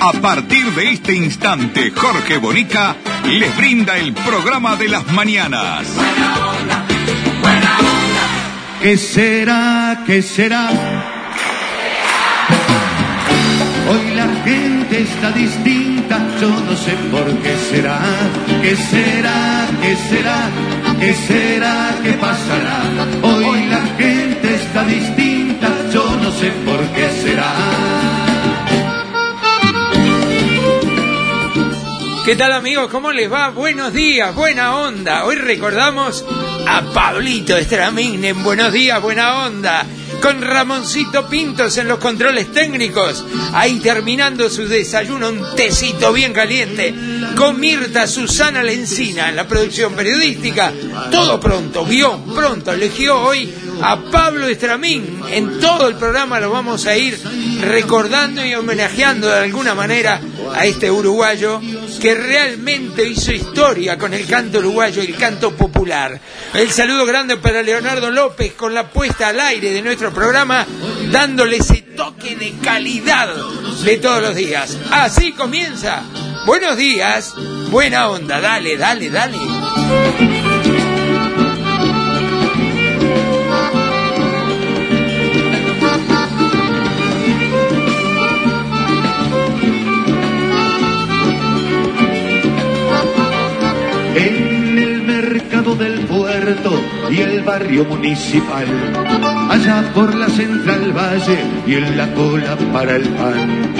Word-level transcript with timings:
A 0.00 0.12
partir 0.12 0.64
de 0.74 0.92
este 0.92 1.14
instante, 1.14 1.90
Jorge 1.90 2.38
Bonica 2.38 2.94
les 3.24 3.56
brinda 3.56 3.98
el 3.98 4.12
programa 4.12 4.76
de 4.76 4.88
las 4.88 5.06
mañanas. 5.12 5.88
Buena 5.94 6.48
onda, 6.50 6.86
buena 7.42 7.78
onda. 7.78 8.80
¿Qué 8.80 8.96
será? 8.96 10.04
¿Qué 10.06 10.22
será? 10.22 10.70
Hoy 13.90 14.14
la 14.14 14.28
gente 14.44 15.02
está 15.02 15.32
distinta, 15.32 16.20
yo 16.40 16.48
no 16.48 16.76
sé 16.76 16.92
por 17.10 17.26
qué 17.42 17.56
será. 17.56 18.00
¿Qué 18.62 18.76
será? 18.76 19.66
¿Qué 19.82 19.96
será? 19.96 20.50
¿Qué 21.00 21.14
será? 21.14 21.96
¿Qué 22.04 22.12
pasará? 22.12 22.82
Hoy 23.22 23.66
la 23.66 23.82
gente 23.98 24.54
está 24.54 24.84
distinta, 24.84 25.68
yo 25.92 26.04
no 26.22 26.30
sé 26.30 26.52
por 26.64 26.80
qué 26.94 27.10
será. 27.24 28.07
¿Qué 32.28 32.36
tal 32.36 32.52
amigos? 32.52 32.90
¿Cómo 32.90 33.10
les 33.10 33.32
va? 33.32 33.48
Buenos 33.48 33.94
días, 33.94 34.34
buena 34.34 34.76
onda. 34.76 35.24
Hoy 35.24 35.36
recordamos 35.36 36.22
a 36.66 36.82
Pablito 36.92 37.56
Estramín 37.56 38.22
en 38.22 38.44
Buenos 38.44 38.70
días, 38.70 39.00
buena 39.00 39.46
onda. 39.46 39.86
Con 40.20 40.42
Ramoncito 40.42 41.26
Pintos 41.26 41.78
en 41.78 41.88
los 41.88 41.98
controles 41.98 42.52
técnicos. 42.52 43.24
Ahí 43.54 43.80
terminando 43.80 44.50
su 44.50 44.68
desayuno, 44.68 45.30
un 45.30 45.56
tecito 45.56 46.12
bien 46.12 46.34
caliente. 46.34 46.94
Con 47.34 47.58
Mirta 47.58 48.06
Susana 48.06 48.62
Lencina 48.62 49.30
en 49.30 49.36
la 49.36 49.48
producción 49.48 49.94
periodística. 49.94 50.70
Todo 51.10 51.40
pronto, 51.40 51.86
guion 51.86 52.34
pronto. 52.34 52.72
Eligió 52.72 53.22
hoy 53.22 53.50
a 53.80 53.96
Pablo 53.96 54.46
Estramín. 54.48 55.22
En 55.30 55.60
todo 55.60 55.88
el 55.88 55.94
programa 55.94 56.40
lo 56.40 56.50
vamos 56.50 56.84
a 56.84 56.94
ir 56.94 57.18
recordando 57.62 58.44
y 58.44 58.54
homenajeando 58.54 59.28
de 59.28 59.38
alguna 59.38 59.74
manera 59.74 60.20
a 60.54 60.66
este 60.66 60.90
uruguayo 60.90 61.60
que 62.00 62.14
realmente 62.14 63.04
hizo 63.04 63.32
historia 63.32 63.98
con 63.98 64.14
el 64.14 64.26
canto 64.26 64.58
uruguayo 64.58 65.02
el 65.02 65.16
canto 65.16 65.56
popular. 65.56 66.20
El 66.54 66.70
saludo 66.70 67.06
grande 67.06 67.36
para 67.36 67.62
Leonardo 67.62 68.10
López 68.10 68.52
con 68.52 68.74
la 68.74 68.90
puesta 68.90 69.28
al 69.28 69.40
aire 69.40 69.70
de 69.70 69.82
nuestro 69.82 70.12
programa, 70.12 70.66
dándole 71.10 71.56
ese 71.56 71.82
toque 71.96 72.36
de 72.36 72.52
calidad 72.62 73.34
de 73.84 73.96
todos 73.98 74.22
los 74.22 74.36
días. 74.36 74.76
Así 74.90 75.32
comienza. 75.32 76.02
Buenos 76.46 76.76
días, 76.76 77.34
buena 77.70 78.08
onda, 78.08 78.40
dale, 78.40 78.76
dale, 78.76 79.10
dale. 79.10 80.47
Y 97.10 97.20
el 97.20 97.42
barrio 97.42 97.84
municipal, 97.84 98.66
allá 99.50 99.92
por 99.92 100.14
la 100.14 100.28
central 100.28 100.92
valle 100.92 101.44
y 101.66 101.74
en 101.74 101.94
la 101.94 102.10
cola 102.14 102.56
para 102.72 102.96
el 102.96 103.06
pan, 103.08 103.74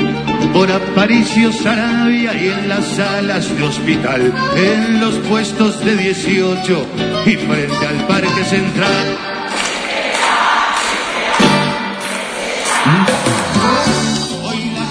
por 0.53 0.71
Aparicio 0.71 1.51
Sarabia 1.51 2.35
y 2.35 2.49
en 2.49 2.69
las 2.69 2.85
salas 2.89 3.57
de 3.57 3.63
hospital, 3.63 4.35
en 4.55 5.01
los 5.01 5.15
puestos 5.29 5.83
de 5.83 5.97
18 5.97 6.87
y 7.25 7.37
frente 7.37 7.87
al 7.87 8.07
parque 8.07 8.45
central. 8.45 9.17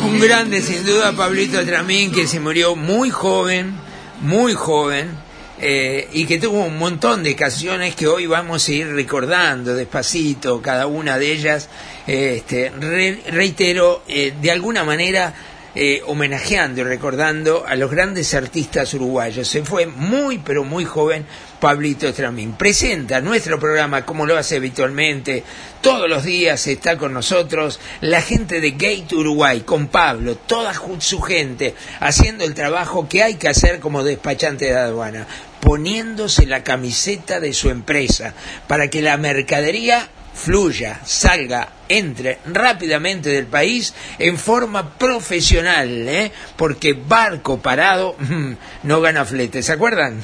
Un 0.03 0.19
grande 0.19 0.61
sin 0.63 0.83
duda, 0.83 1.11
Pablito 1.11 1.63
Tramín, 1.63 2.11
que 2.11 2.25
se 2.25 2.39
murió 2.39 2.75
muy 2.75 3.11
joven, 3.11 3.75
muy 4.21 4.55
joven, 4.55 5.26
eh, 5.59 6.07
y 6.13 6.25
que 6.25 6.37
tuvo 6.39 6.65
un 6.65 6.77
montón 6.77 7.23
de 7.23 7.35
canciones 7.35 7.95
que 7.95 8.07
hoy 8.07 8.27
vamos 8.27 8.67
a 8.67 8.71
ir 8.71 8.87
recordando 8.93 9.75
despacito, 9.75 10.61
cada 10.61 10.87
una 10.87 11.17
de 11.17 11.31
ellas, 11.31 11.69
eh, 12.05 12.35
este, 12.37 12.71
re- 12.79 13.21
reitero, 13.31 14.03
eh, 14.07 14.33
de 14.39 14.51
alguna 14.51 14.83
manera 14.83 15.33
eh, 15.79 16.01
homenajeando 16.07 16.81
y 16.81 16.83
recordando 16.85 17.63
a 17.67 17.75
los 17.75 17.91
grandes 17.91 18.33
artistas 18.33 18.93
uruguayos. 18.95 19.47
Se 19.47 19.63
fue 19.63 19.85
muy, 19.85 20.39
pero 20.39 20.63
muy 20.63 20.85
joven 20.85 21.23
Pablito 21.59 22.11
Tramín. 22.13 22.53
Presenta 22.53 23.21
nuestro 23.21 23.59
programa 23.59 24.03
como 24.03 24.25
lo 24.25 24.35
hace 24.37 24.55
habitualmente. 24.55 25.43
Todos 25.81 26.09
los 26.09 26.23
días 26.23 26.65
está 26.65 26.97
con 26.97 27.13
nosotros 27.13 27.79
la 28.01 28.21
gente 28.23 28.59
de 28.59 28.71
Gate 28.71 29.13
Uruguay, 29.13 29.61
con 29.61 29.87
Pablo, 29.87 30.35
toda 30.35 30.73
su 30.99 31.21
gente, 31.21 31.75
haciendo 31.99 32.43
el 32.43 32.55
trabajo 32.55 33.07
que 33.07 33.21
hay 33.21 33.35
que 33.35 33.47
hacer 33.47 33.79
como 33.79 34.03
despachante 34.03 34.65
de 34.65 34.75
aduana, 34.75 35.27
poniéndose 35.67 36.45
la 36.45 36.63
camiseta 36.63 37.41
de 37.41 37.51
su 37.51 37.69
empresa 37.69 38.33
para 38.69 38.89
que 38.89 39.01
la 39.01 39.17
mercadería 39.17 40.07
fluya, 40.33 41.01
salga, 41.03 41.67
entre 41.89 42.39
rápidamente 42.45 43.29
del 43.29 43.47
país 43.47 43.93
en 44.17 44.37
forma 44.37 44.97
profesional, 44.97 46.07
¿eh? 46.07 46.31
porque 46.55 46.93
barco 46.93 47.59
parado 47.59 48.15
mm, 48.19 48.53
no 48.83 49.01
gana 49.01 49.25
flete, 49.25 49.61
¿se 49.61 49.73
acuerdan? 49.73 50.23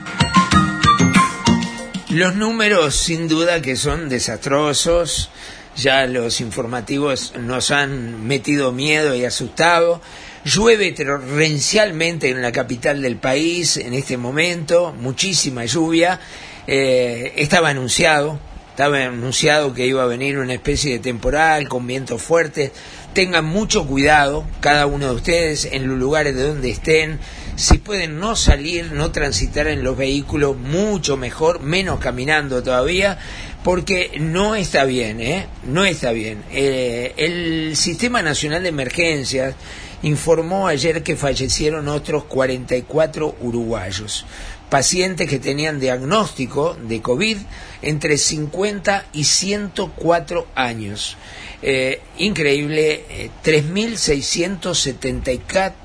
Los 2.11 2.35
números 2.35 2.97
sin 2.97 3.29
duda 3.29 3.61
que 3.61 3.77
son 3.77 4.09
desastrosos, 4.09 5.29
ya 5.77 6.05
los 6.07 6.41
informativos 6.41 7.33
nos 7.39 7.71
han 7.71 8.27
metido 8.27 8.73
miedo 8.73 9.15
y 9.15 9.23
asustado. 9.23 10.01
Llueve 10.43 10.91
torrencialmente 10.91 12.29
en 12.29 12.41
la 12.41 12.51
capital 12.51 13.01
del 13.01 13.15
país 13.15 13.77
en 13.77 13.93
este 13.93 14.17
momento, 14.17 14.93
muchísima 14.99 15.63
lluvia. 15.63 16.19
Eh, 16.67 17.31
estaba 17.37 17.69
anunciado, 17.69 18.41
estaba 18.71 19.05
anunciado 19.05 19.73
que 19.73 19.87
iba 19.87 20.03
a 20.03 20.07
venir 20.07 20.37
una 20.37 20.55
especie 20.55 20.91
de 20.91 20.99
temporal 20.99 21.69
con 21.69 21.87
vientos 21.87 22.21
fuertes. 22.21 22.73
Tengan 23.13 23.45
mucho 23.45 23.87
cuidado, 23.87 24.45
cada 24.59 24.85
uno 24.85 25.07
de 25.07 25.15
ustedes, 25.15 25.63
en 25.63 25.87
los 25.87 25.97
lugares 25.97 26.35
de 26.35 26.43
donde 26.45 26.71
estén. 26.71 27.19
Si 27.61 27.77
pueden 27.77 28.19
no 28.19 28.35
salir, 28.35 28.91
no 28.91 29.11
transitar 29.11 29.67
en 29.67 29.83
los 29.83 29.95
vehículos, 29.95 30.57
mucho 30.57 31.15
mejor, 31.15 31.61
menos 31.61 31.99
caminando 31.99 32.63
todavía, 32.63 33.19
porque 33.63 34.13
no 34.19 34.55
está 34.55 34.83
bien, 34.83 35.21
¿eh? 35.21 35.45
No 35.63 35.85
está 35.85 36.11
bien. 36.11 36.43
Eh, 36.51 37.13
el 37.17 37.75
Sistema 37.75 38.23
Nacional 38.23 38.63
de 38.63 38.69
Emergencias 38.69 39.53
informó 40.01 40.67
ayer 40.67 41.03
que 41.03 41.15
fallecieron 41.15 41.87
otros 41.87 42.23
44 42.23 43.35
uruguayos, 43.41 44.25
pacientes 44.71 45.29
que 45.29 45.37
tenían 45.37 45.79
diagnóstico 45.79 46.73
de 46.73 47.03
COVID 47.03 47.37
entre 47.83 48.17
50 48.17 49.05
y 49.13 49.25
104 49.25 50.47
años. 50.55 51.15
Eh, 51.61 52.01
increíble, 52.17 53.05
eh, 53.07 53.29
3.674 53.43 55.80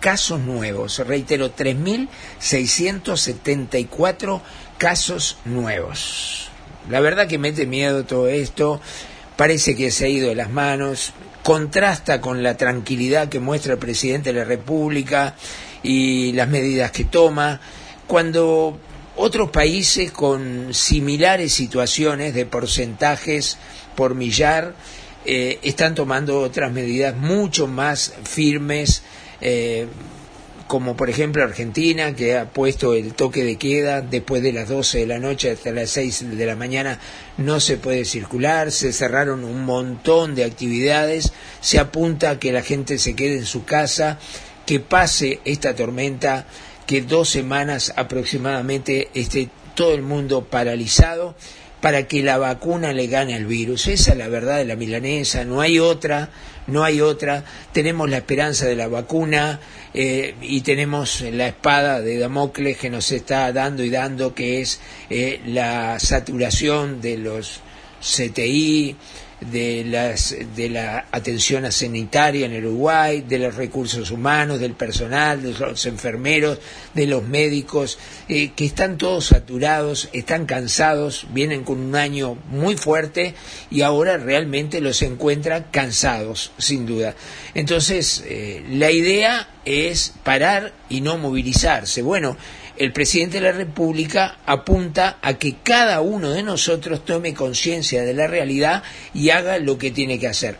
casos 0.00 0.40
nuevos, 0.40 0.98
reitero, 0.98 1.54
3.674 1.54 4.40
casos 4.78 5.38
nuevos. 5.44 6.48
La 6.90 7.00
verdad 7.00 7.28
que 7.28 7.38
mete 7.38 7.66
miedo 7.66 8.04
todo 8.04 8.28
esto, 8.28 8.80
parece 9.36 9.76
que 9.76 9.90
se 9.90 10.06
ha 10.06 10.08
ido 10.08 10.28
de 10.28 10.34
las 10.34 10.50
manos, 10.50 11.12
contrasta 11.42 12.20
con 12.20 12.42
la 12.42 12.56
tranquilidad 12.56 13.28
que 13.28 13.40
muestra 13.40 13.74
el 13.74 13.78
presidente 13.78 14.32
de 14.32 14.40
la 14.40 14.44
República 14.44 15.34
y 15.82 16.32
las 16.32 16.48
medidas 16.48 16.90
que 16.90 17.04
toma. 17.04 17.60
Cuando 18.06 18.78
otros 19.16 19.50
países 19.50 20.10
con 20.10 20.74
similares 20.74 21.52
situaciones 21.52 22.34
de 22.34 22.46
porcentajes 22.46 23.56
por 23.94 24.14
millar 24.14 24.74
eh, 25.26 25.58
están 25.62 25.94
tomando 25.94 26.40
otras 26.40 26.70
medidas 26.70 27.16
mucho 27.16 27.66
más 27.66 28.12
firmes, 28.24 29.02
eh, 29.44 29.86
como 30.66 30.96
por 30.96 31.10
ejemplo 31.10 31.44
Argentina, 31.44 32.14
que 32.14 32.36
ha 32.36 32.50
puesto 32.50 32.94
el 32.94 33.14
toque 33.14 33.44
de 33.44 33.56
queda 33.56 34.00
después 34.00 34.42
de 34.42 34.52
las 34.52 34.68
12 34.68 35.00
de 35.00 35.06
la 35.06 35.18
noche 35.18 35.50
hasta 35.50 35.70
las 35.70 35.90
6 35.90 36.36
de 36.36 36.46
la 36.46 36.56
mañana, 36.56 36.98
no 37.36 37.60
se 37.60 37.76
puede 37.76 38.04
circular, 38.04 38.72
se 38.72 38.92
cerraron 38.92 39.44
un 39.44 39.64
montón 39.64 40.34
de 40.34 40.44
actividades, 40.44 41.32
se 41.60 41.78
apunta 41.78 42.30
a 42.30 42.38
que 42.38 42.52
la 42.52 42.62
gente 42.62 42.98
se 42.98 43.14
quede 43.14 43.36
en 43.36 43.44
su 43.44 43.64
casa, 43.64 44.18
que 44.64 44.80
pase 44.80 45.40
esta 45.44 45.74
tormenta, 45.76 46.46
que 46.86 47.02
dos 47.02 47.28
semanas 47.28 47.92
aproximadamente 47.96 49.10
esté 49.14 49.50
todo 49.74 49.94
el 49.94 50.02
mundo 50.02 50.44
paralizado 50.44 51.34
para 51.84 52.08
que 52.08 52.22
la 52.22 52.38
vacuna 52.38 52.94
le 52.94 53.08
gane 53.08 53.34
al 53.34 53.44
virus. 53.44 53.88
Esa 53.88 54.12
es 54.12 54.16
la 54.16 54.28
verdad 54.28 54.56
de 54.56 54.64
la 54.64 54.74
milanesa, 54.74 55.44
no 55.44 55.60
hay 55.60 55.78
otra, 55.78 56.30
no 56.66 56.82
hay 56.82 57.02
otra. 57.02 57.44
Tenemos 57.74 58.08
la 58.08 58.16
esperanza 58.16 58.64
de 58.64 58.74
la 58.74 58.88
vacuna 58.88 59.60
eh, 59.92 60.34
y 60.40 60.62
tenemos 60.62 61.20
la 61.20 61.48
espada 61.48 62.00
de 62.00 62.16
Damocles 62.16 62.78
que 62.78 62.88
nos 62.88 63.12
está 63.12 63.52
dando 63.52 63.84
y 63.84 63.90
dando, 63.90 64.34
que 64.34 64.62
es 64.62 64.80
eh, 65.10 65.42
la 65.44 66.00
saturación 66.00 67.02
de 67.02 67.18
los 67.18 67.60
CTI, 68.00 68.96
de, 69.50 69.84
las, 69.84 70.34
de 70.54 70.68
la 70.68 71.06
atención 71.10 71.70
sanitaria 71.70 72.46
en 72.46 72.52
el 72.52 72.66
Uruguay, 72.66 73.24
de 73.26 73.38
los 73.38 73.54
recursos 73.54 74.10
humanos, 74.10 74.60
del 74.60 74.74
personal, 74.74 75.42
de 75.42 75.52
los 75.52 75.86
enfermeros, 75.86 76.58
de 76.94 77.06
los 77.06 77.22
médicos, 77.22 77.98
eh, 78.28 78.52
que 78.54 78.64
están 78.64 78.98
todos 78.98 79.26
saturados, 79.26 80.08
están 80.12 80.46
cansados, 80.46 81.26
vienen 81.30 81.64
con 81.64 81.80
un 81.80 81.96
año 81.96 82.36
muy 82.50 82.76
fuerte 82.76 83.34
y 83.70 83.82
ahora 83.82 84.16
realmente 84.16 84.80
los 84.80 85.02
encuentran 85.02 85.66
cansados, 85.70 86.52
sin 86.58 86.86
duda. 86.86 87.14
Entonces, 87.54 88.24
eh, 88.26 88.64
la 88.70 88.90
idea 88.90 89.48
es 89.64 90.14
parar 90.22 90.72
y 90.88 91.00
no 91.00 91.18
movilizarse. 91.18 92.02
Bueno, 92.02 92.36
el 92.76 92.92
presidente 92.92 93.40
de 93.40 93.52
la 93.52 93.52
República 93.52 94.38
apunta 94.46 95.18
a 95.22 95.34
que 95.34 95.56
cada 95.62 96.00
uno 96.00 96.30
de 96.30 96.42
nosotros 96.42 97.04
tome 97.04 97.34
conciencia 97.34 98.02
de 98.02 98.14
la 98.14 98.26
realidad 98.26 98.82
y 99.12 99.30
haga 99.30 99.58
lo 99.58 99.78
que 99.78 99.90
tiene 99.90 100.18
que 100.18 100.28
hacer. 100.28 100.56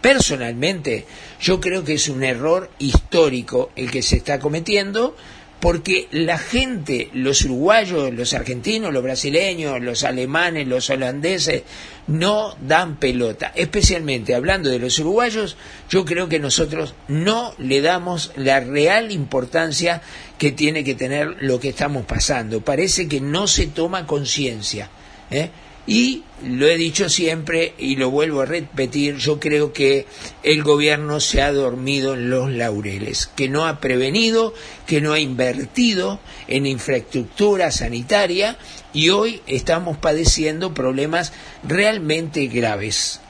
Personalmente, 0.00 1.06
yo 1.40 1.60
creo 1.60 1.84
que 1.84 1.94
es 1.94 2.08
un 2.08 2.22
error 2.22 2.70
histórico 2.78 3.70
el 3.76 3.90
que 3.90 4.02
se 4.02 4.16
está 4.16 4.38
cometiendo 4.38 5.16
porque 5.60 6.06
la 6.12 6.38
gente, 6.38 7.10
los 7.12 7.44
uruguayos, 7.44 8.12
los 8.14 8.32
argentinos, 8.32 8.92
los 8.92 9.02
brasileños, 9.02 9.80
los 9.80 10.04
alemanes, 10.04 10.68
los 10.68 10.88
holandeses, 10.88 11.62
no 12.06 12.56
dan 12.60 12.96
pelota. 12.96 13.52
Especialmente 13.54 14.34
hablando 14.34 14.70
de 14.70 14.78
los 14.78 14.98
uruguayos, 15.00 15.56
yo 15.90 16.04
creo 16.04 16.28
que 16.28 16.38
nosotros 16.38 16.94
no 17.08 17.54
le 17.58 17.80
damos 17.80 18.32
la 18.36 18.60
real 18.60 19.10
importancia 19.10 20.00
que 20.38 20.52
tiene 20.52 20.84
que 20.84 20.94
tener 20.94 21.36
lo 21.40 21.58
que 21.58 21.70
estamos 21.70 22.06
pasando. 22.06 22.60
Parece 22.60 23.08
que 23.08 23.20
no 23.20 23.48
se 23.48 23.66
toma 23.66 24.06
conciencia. 24.06 24.88
¿eh? 25.30 25.50
Y 25.88 26.22
lo 26.44 26.66
he 26.66 26.76
dicho 26.76 27.08
siempre 27.08 27.72
y 27.78 27.96
lo 27.96 28.10
vuelvo 28.10 28.42
a 28.42 28.44
repetir, 28.44 29.16
yo 29.16 29.40
creo 29.40 29.72
que 29.72 30.04
el 30.42 30.62
gobierno 30.62 31.18
se 31.18 31.40
ha 31.40 31.50
dormido 31.50 32.12
en 32.12 32.28
los 32.28 32.50
laureles, 32.50 33.30
que 33.34 33.48
no 33.48 33.66
ha 33.66 33.80
prevenido, 33.80 34.52
que 34.86 35.00
no 35.00 35.14
ha 35.14 35.18
invertido 35.18 36.20
en 36.46 36.66
infraestructura 36.66 37.70
sanitaria 37.70 38.58
y 38.92 39.08
hoy 39.08 39.40
estamos 39.46 39.96
padeciendo 39.96 40.74
problemas 40.74 41.32
realmente 41.66 42.48
graves, 42.48 43.22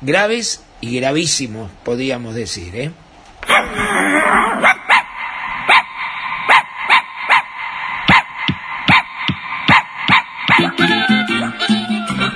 graves 0.00 0.62
y 0.80 1.00
gravísimos, 1.00 1.68
podríamos 1.82 2.36
decir. 2.36 2.76
¿eh? 2.76 2.92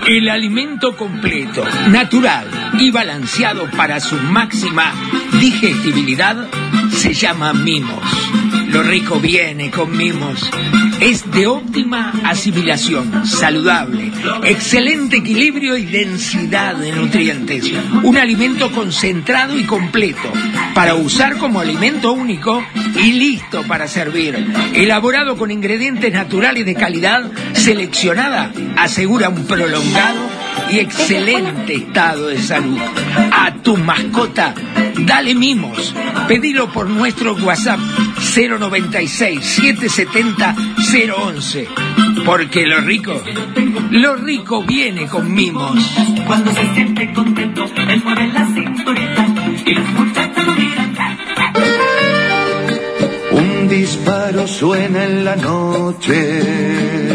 El 0.09 0.31
alimento 0.31 0.97
completo, 0.97 1.63
natural 1.91 2.49
y 2.79 2.91
balanceado 2.91 3.71
para 3.73 4.01
su 4.01 4.17
máxima 4.17 4.95
digestibilidad 5.39 6.49
se 6.91 7.13
llama 7.13 7.53
mimos. 7.53 8.03
Lo 8.69 8.83
rico 8.83 9.19
viene 9.19 9.71
con 9.71 9.97
mimos. 9.97 10.51
Es 11.01 11.31
de 11.31 11.47
óptima 11.47 12.13
asimilación, 12.25 13.27
saludable, 13.27 14.13
excelente 14.45 15.17
equilibrio 15.19 15.77
y 15.77 15.87
densidad 15.87 16.77
de 16.77 16.93
nutrientes. 16.93 17.73
Un 18.03 18.19
alimento 18.19 18.71
concentrado 18.71 19.59
y 19.59 19.65
completo 19.65 20.33
para 20.75 20.95
usar 20.95 21.39
como 21.39 21.61
alimento 21.61 22.13
único 22.13 22.63
y 22.97 23.13
listo 23.13 23.63
para 23.65 23.89
servir. 23.89 24.35
Elaborado 24.75 25.37
con 25.37 25.51
ingredientes 25.51 26.13
naturales 26.13 26.67
de 26.67 26.75
calidad, 26.75 27.31
seleccionada, 27.55 28.53
asegura 28.77 29.29
un 29.29 29.47
prolongado 29.47 30.38
y 30.71 30.79
excelente 30.79 31.75
estado 31.75 32.29
de 32.29 32.39
salud. 32.39 32.79
A 33.33 33.55
tu 33.63 33.77
mascota, 33.77 34.55
dale 34.99 35.35
mimos. 35.35 35.95
Pedilo 36.27 36.73
por 36.73 36.89
nuestro 36.89 37.35
WhatsApp 37.35 37.81
096 38.37 39.45
770 39.45 40.55
011. 41.17 41.69
Porque 42.25 42.67
lo 42.67 42.81
rico, 42.81 43.23
lo 43.91 44.17
rico 44.17 44.63
viene 44.63 45.07
con 45.07 45.33
mimos. 45.33 45.79
Cuando 46.27 46.53
se 46.53 46.75
siente 46.75 47.13
contento, 47.13 47.65
él 47.65 48.03
mueve 48.05 48.29
la 48.29 48.47
cinturita 48.47 49.27
y 49.65 49.75
los 49.75 49.89
muchachos 49.91 50.47
lo 50.47 50.55
miran. 50.55 50.97
Un 53.33 53.69
disparo 53.69 54.47
suena 54.47 55.05
en 55.05 55.25
la 55.25 55.37
noche. 55.37 57.08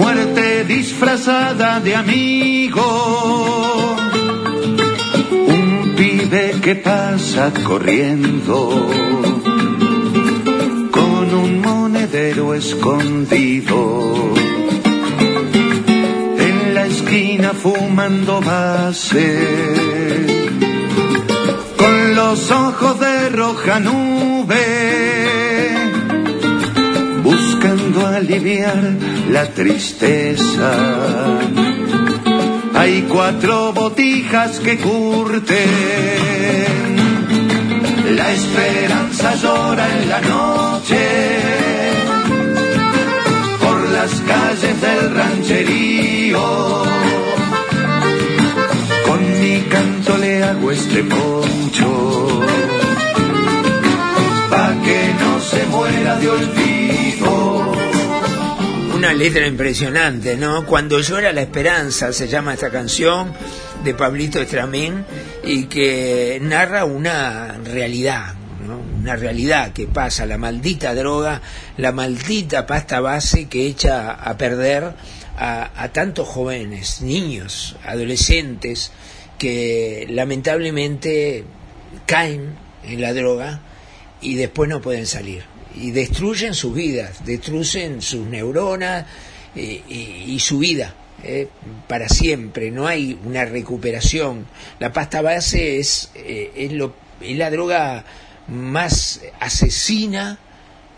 Muerte 0.00 0.64
disfrazada 0.64 1.78
de 1.80 1.94
amigo. 1.94 2.86
Un 5.56 5.94
pibe 5.94 6.44
que 6.62 6.74
pasa 6.74 7.52
corriendo. 7.68 8.56
Con 10.90 11.24
un 11.44 11.60
monedero 11.60 12.54
escondido. 12.54 13.78
En 16.48 16.74
la 16.74 16.86
esquina 16.86 17.52
fumando 17.52 18.40
base 18.40 19.28
con 21.76 22.14
los 22.14 22.50
ojos 22.50 23.00
de 23.00 23.30
roja 23.30 23.80
nube, 23.80 25.29
aliviar 28.30 28.80
la 29.30 29.46
tristeza. 29.50 30.70
Hay 32.74 33.02
cuatro 33.10 33.72
botijas 33.72 34.60
que 34.60 34.78
curten, 34.78 35.56
la 38.16 38.30
esperanza 38.32 39.34
llora 39.34 39.86
en 39.98 40.08
la 40.08 40.20
noche, 40.20 41.08
por 43.60 43.90
las 43.90 44.12
calles 44.20 44.80
del 44.80 45.14
rancherío 45.14 46.84
con 49.06 49.40
mi 49.40 49.60
canto 49.62 50.16
le 50.18 50.44
hago 50.44 50.70
este 50.70 51.02
poncho 51.02 52.40
pa 54.50 54.72
que 54.84 55.00
no 55.20 55.40
se 55.40 55.66
muera 55.66 56.16
de 56.20 56.28
olvido. 56.28 56.69
Una 59.10 59.18
letra 59.18 59.44
impresionante, 59.44 60.36
¿no? 60.36 60.64
Cuando 60.64 61.00
llora 61.00 61.32
la 61.32 61.40
esperanza 61.40 62.12
se 62.12 62.28
llama 62.28 62.54
esta 62.54 62.70
canción 62.70 63.32
de 63.82 63.92
Pablito 63.92 64.40
Estramín 64.40 65.04
y 65.42 65.64
que 65.64 66.38
narra 66.40 66.84
una 66.84 67.58
realidad, 67.58 68.34
¿no? 68.64 68.78
una 69.00 69.16
realidad 69.16 69.72
que 69.72 69.88
pasa, 69.88 70.26
la 70.26 70.38
maldita 70.38 70.94
droga, 70.94 71.42
la 71.76 71.90
maldita 71.90 72.68
pasta 72.68 73.00
base 73.00 73.48
que 73.48 73.66
echa 73.66 74.12
a 74.12 74.38
perder 74.38 74.94
a, 75.36 75.88
tantos 75.92 76.28
jóvenes, 76.28 77.02
niños, 77.02 77.74
adolescentes, 77.84 78.92
que 79.40 80.06
lamentablemente 80.08 81.42
caen 82.06 82.54
en 82.84 83.00
la 83.00 83.12
droga 83.12 83.60
y 84.20 84.36
después 84.36 84.70
no 84.70 84.80
pueden 84.80 85.06
salir. 85.06 85.49
Y 85.76 85.92
destruyen 85.92 86.54
sus 86.54 86.74
vidas, 86.74 87.24
destruyen 87.24 88.02
sus 88.02 88.26
neuronas 88.26 89.06
eh, 89.54 89.82
y, 90.26 90.38
su 90.40 90.58
vida 90.58 90.94
eh, 91.22 91.48
para 91.88 92.08
siempre. 92.08 92.70
No 92.70 92.86
hay 92.86 93.18
una 93.24 93.44
recuperación. 93.44 94.46
La 94.78 94.92
pasta 94.92 95.22
base 95.22 95.78
es, 95.78 96.10
eh, 96.14 96.52
es, 96.56 96.72
lo, 96.72 96.94
es 97.20 97.36
la 97.36 97.50
droga 97.50 98.04
más 98.48 99.20
asesina 99.38 100.38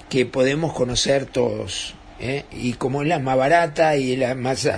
que 0.09 0.27
podemos 0.27 0.73
conocer 0.73 1.27
todos 1.27 1.95
¿eh? 2.21 2.45
y 2.53 2.75
como 2.75 3.03
es 3.03 3.09
la 3.09 3.19
más 3.19 3.37
barata 3.37 3.97
y 3.97 4.17
la 4.17 4.35
más 4.35 4.69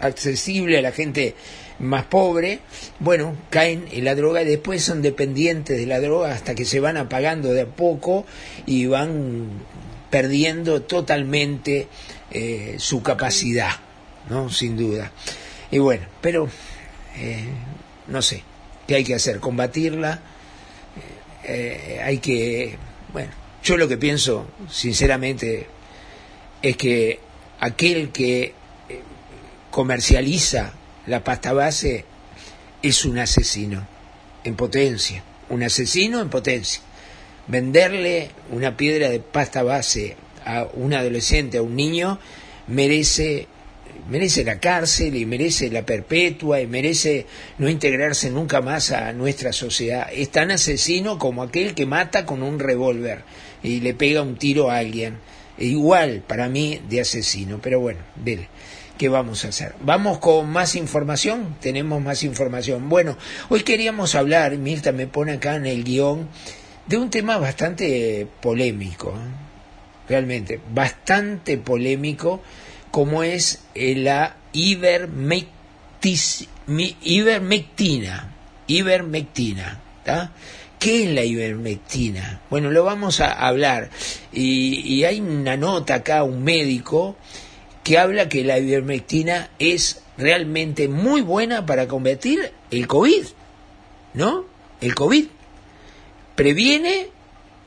accesible 0.00 0.78
a 0.78 0.82
la 0.82 0.92
gente 0.92 1.34
más 1.78 2.04
pobre, 2.04 2.60
bueno, 3.00 3.36
caen 3.50 3.86
en 3.90 4.04
la 4.04 4.14
droga 4.14 4.42
y 4.42 4.46
después 4.46 4.82
son 4.82 5.02
dependientes 5.02 5.76
de 5.76 5.86
la 5.86 6.00
droga 6.00 6.32
hasta 6.32 6.54
que 6.54 6.64
se 6.64 6.80
van 6.80 6.96
apagando 6.96 7.52
de 7.52 7.62
a 7.62 7.66
poco 7.66 8.24
y 8.66 8.86
van 8.86 9.48
perdiendo 10.10 10.82
totalmente 10.82 11.88
eh, 12.30 12.76
su 12.78 13.02
capacidad, 13.02 13.72
¿no? 14.30 14.50
Sin 14.50 14.76
duda. 14.76 15.10
Y 15.70 15.78
bueno, 15.78 16.06
pero 16.20 16.48
eh, 17.16 17.44
no 18.06 18.22
sé, 18.22 18.42
¿qué 18.86 18.96
hay 18.96 19.04
que 19.04 19.14
hacer? 19.14 19.40
¿Combatirla? 19.40 20.20
Eh, 21.42 22.00
hay 22.02 22.18
que, 22.18 22.76
bueno, 23.12 23.32
yo 23.62 23.76
lo 23.76 23.88
que 23.88 23.96
pienso, 23.96 24.46
sinceramente, 24.70 25.66
es 26.62 26.76
que 26.76 27.18
aquel 27.58 28.10
que 28.10 28.54
comercializa 29.70 30.72
la 31.06 31.22
pasta 31.22 31.52
base 31.52 32.04
es 32.82 33.04
un 33.04 33.18
asesino 33.18 33.86
en 34.44 34.56
potencia, 34.56 35.22
un 35.48 35.62
asesino 35.62 36.20
en 36.20 36.30
potencia. 36.30 36.80
Venderle 37.46 38.30
una 38.50 38.76
piedra 38.76 39.10
de 39.10 39.20
pasta 39.20 39.62
base 39.62 40.16
a 40.44 40.66
un 40.74 40.94
adolescente, 40.94 41.58
a 41.58 41.62
un 41.62 41.76
niño, 41.76 42.18
merece 42.66 43.48
merece 44.08 44.44
la 44.44 44.60
cárcel 44.60 45.16
y 45.16 45.24
merece 45.24 45.70
la 45.70 45.86
perpetua 45.86 46.60
y 46.60 46.66
merece 46.66 47.26
no 47.58 47.68
integrarse 47.68 48.30
nunca 48.30 48.60
más 48.60 48.90
a 48.90 49.12
nuestra 49.12 49.52
sociedad. 49.52 50.08
Es 50.12 50.30
tan 50.30 50.50
asesino 50.50 51.18
como 51.18 51.42
aquel 51.42 51.74
que 51.74 51.86
mata 51.86 52.26
con 52.26 52.42
un 52.42 52.58
revólver 52.58 53.22
y 53.62 53.80
le 53.80 53.94
pega 53.94 54.22
un 54.22 54.36
tiro 54.36 54.70
a 54.70 54.78
alguien. 54.78 55.18
Igual 55.56 56.22
para 56.26 56.48
mí 56.48 56.80
de 56.88 57.00
asesino, 57.00 57.60
pero 57.62 57.80
bueno, 57.80 58.00
dele. 58.16 58.48
¿Qué 58.98 59.08
vamos 59.08 59.44
a 59.44 59.48
hacer? 59.48 59.74
Vamos 59.80 60.18
con 60.18 60.48
más 60.50 60.76
información. 60.76 61.56
Tenemos 61.60 62.00
más 62.00 62.22
información. 62.22 62.88
Bueno, 62.88 63.16
hoy 63.48 63.62
queríamos 63.64 64.14
hablar, 64.14 64.56
Mirta 64.56 64.92
me 64.92 65.08
pone 65.08 65.32
acá 65.32 65.56
en 65.56 65.66
el 65.66 65.82
guion, 65.82 66.28
de 66.86 66.96
un 66.98 67.10
tema 67.10 67.38
bastante 67.38 68.26
polémico. 68.40 69.10
¿eh? 69.10 70.08
Realmente, 70.08 70.60
bastante 70.72 71.58
polémico, 71.58 72.40
como 72.92 73.24
es 73.24 73.64
eh, 73.74 73.96
la 73.96 74.36
ivermectis- 74.52 76.46
ivermectina. 77.02 78.30
Ivermectina. 78.68 79.80
¿Qué 80.78 81.04
es 81.04 81.10
la 81.10 81.24
ivermectina? 81.24 82.42
Bueno, 82.48 82.70
lo 82.70 82.84
vamos 82.84 83.20
a 83.20 83.32
hablar. 83.32 83.90
Y, 84.32 84.80
y 84.86 85.04
hay 85.04 85.20
una 85.20 85.56
nota 85.56 85.94
acá, 85.96 86.22
un 86.22 86.44
médico, 86.44 87.16
que 87.84 87.98
habla 87.98 88.28
que 88.28 88.42
la 88.42 88.58
ivermectina 88.58 89.50
es 89.58 90.02
realmente 90.16 90.88
muy 90.88 91.20
buena 91.20 91.66
para 91.66 91.86
combatir 91.86 92.50
el 92.70 92.86
COVID, 92.88 93.26
¿no? 94.14 94.46
El 94.80 94.94
COVID 94.94 95.26
previene 96.34 97.08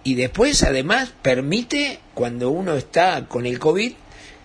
y 0.03 0.15
después 0.15 0.63
además 0.63 1.13
permite, 1.21 1.99
cuando 2.13 2.49
uno 2.49 2.75
está 2.75 3.27
con 3.27 3.45
el 3.45 3.59
COVID, 3.59 3.93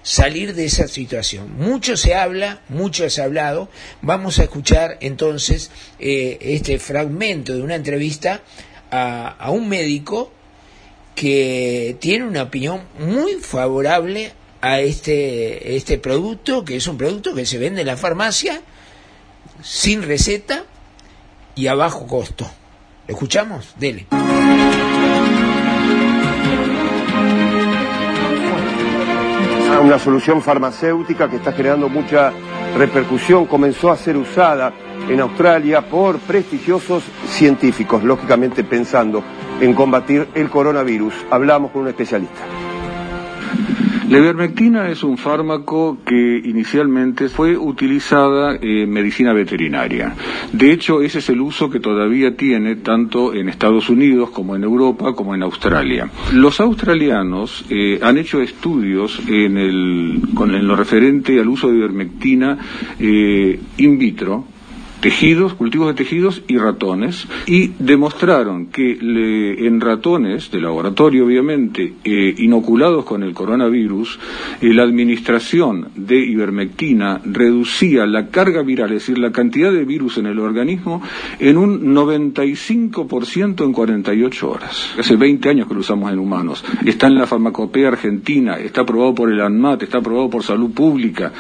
salir 0.03 0.55
de 0.55 0.67
esa 0.67 0.89
situación. 0.89 1.57
Mucho 1.57 1.97
se 1.97 2.15
habla, 2.15 2.61
mucho 2.69 3.09
se 3.09 3.23
ha 3.23 3.25
hablado. 3.25 3.69
Vamos 4.03 4.39
a 4.39 4.43
escuchar 4.43 4.99
entonces 5.01 5.71
eh, 5.99 6.39
este 6.41 6.79
fragmento 6.79 7.55
de 7.55 7.63
una 7.63 7.77
entrevista 7.77 8.43
a, 8.91 9.29
a 9.29 9.51
un 9.51 9.69
médico 9.69 10.33
que 11.15 11.97
tiene 12.01 12.27
una 12.27 12.43
opinión 12.43 12.83
muy 12.99 13.35
favorable 13.35 14.33
a 14.63 14.81
este, 14.81 15.77
este 15.77 15.99
producto, 15.99 16.65
que 16.65 16.77
es 16.77 16.87
un 16.87 16.97
producto 16.97 17.35
que 17.35 17.45
se 17.45 17.59
vende 17.59 17.83
en 17.83 17.89
la 17.89 17.97
farmacia 17.97 18.63
sin 19.63 20.03
receta 20.03 20.65
y 21.55 21.67
a 21.67 21.75
bajo 21.75 22.07
costo. 22.07 22.51
¿Lo 23.07 23.15
escuchamos? 23.15 23.75
Dele. 23.79 24.07
una 29.83 29.99
solución 29.99 30.41
farmacéutica 30.43 31.29
que 31.29 31.37
está 31.37 31.53
generando 31.53 31.89
mucha 31.89 32.33
repercusión. 32.77 33.47
Comenzó 33.47 33.91
a 33.91 33.97
ser 33.97 34.17
usada 34.17 34.73
en 35.09 35.21
Australia 35.21 35.83
por 35.83 36.21
prestigiosos 36.21 37.03
científicos, 37.27 38.05
lógicamente 38.05 38.63
pensando 38.63 39.25
en 39.61 39.75
combatir 39.75 40.29
el 40.35 40.49
coronavirus. 40.51 41.15
Hablamos 41.31 41.73
con 41.73 41.83
un 41.83 41.89
especialista. 41.89 42.62
La 44.13 44.19
ivermectina 44.19 44.91
es 44.91 45.03
un 45.05 45.17
fármaco 45.17 45.97
que 46.05 46.43
inicialmente 46.45 47.31
fue 47.31 47.57
utilizada 47.57 48.59
en 48.61 48.91
medicina 48.91 49.33
veterinaria. 49.33 50.15
De 50.53 50.71
hecho, 50.71 51.01
ese 51.01 51.21
es 51.21 51.31
el 51.31 51.41
uso 51.41 51.71
que 51.71 51.81
todavía 51.81 52.37
tiene 52.37 52.77
tanto 52.77 53.33
en 53.33 53.49
Estados 53.49 53.89
Unidos 53.89 54.29
como 54.29 54.55
en 54.55 54.65
Europa 54.65 55.15
como 55.15 55.35
en 55.35 55.43
Australia. 55.43 56.11
Los 56.35 56.61
australianos 56.61 57.65
eh, 57.71 58.01
han 58.03 58.19
hecho 58.19 58.43
estudios 58.43 59.19
en, 59.27 59.57
el, 59.57 60.21
con, 60.35 60.53
lo 60.67 60.77
referente 60.77 61.41
al 61.41 61.49
uso 61.49 61.71
de 61.71 61.79
ivermectina 61.79 62.59
eh, 63.01 63.59
in 63.79 63.97
vitro 63.97 64.45
tejidos, 65.03 65.55
cultivos 65.55 65.89
de 65.89 65.95
tejidos 65.95 66.43
y 66.49 66.57
ratones, 66.57 67.27
y 67.47 67.73
demostraron 67.81 68.67
que 68.67 68.97
le- 69.01 69.67
en 69.67 69.81
ratones 69.81 70.51
de 70.53 70.61
laboratorio, 70.61 71.27
obviamente, 71.27 71.93
eh, 72.05 72.35
inoculados 72.39 73.05
con 73.05 73.23
el 73.25 73.35
coronavirus, 73.35 74.19
eh, 74.61 74.73
la 74.73 74.85
administración 74.85 75.89
de 75.97 76.19
ivermectina 76.25 77.21
reducía 77.25 78.07
la 78.07 78.29
carga 78.29 78.63
viral, 78.63 78.93
es 78.93 79.03
decir, 79.03 79.19
la 79.19 79.33
cantidad 79.33 79.73
de 79.73 79.85
virus 79.85 80.19
en 80.19 80.27
el 80.27 80.39
organismo, 80.39 81.03
en 81.41 81.59
un 81.59 81.93
95% 81.93 83.65
en 83.65 83.73
48 83.73 84.51
horas. 84.51 84.95
Hace 84.99 85.17
20 85.17 85.49
años 85.49 85.67
que 85.67 85.75
lo 85.75 85.81
usamos 85.81 86.13
en 86.13 86.19
humanos. 86.21 86.65
Está 86.87 87.09
en 87.09 87.17
la 87.17 87.27
farmacopea 87.27 87.89
argentina, 87.89 88.57
está 88.59 88.83
aprobado 88.83 89.15
por 89.15 89.33
el 89.33 89.41
ANMAT, 89.41 89.83
está 89.83 89.99
aprobado 89.99 90.31
por 90.31 90.45
Salud 90.45 90.71
Pública. 90.71 91.33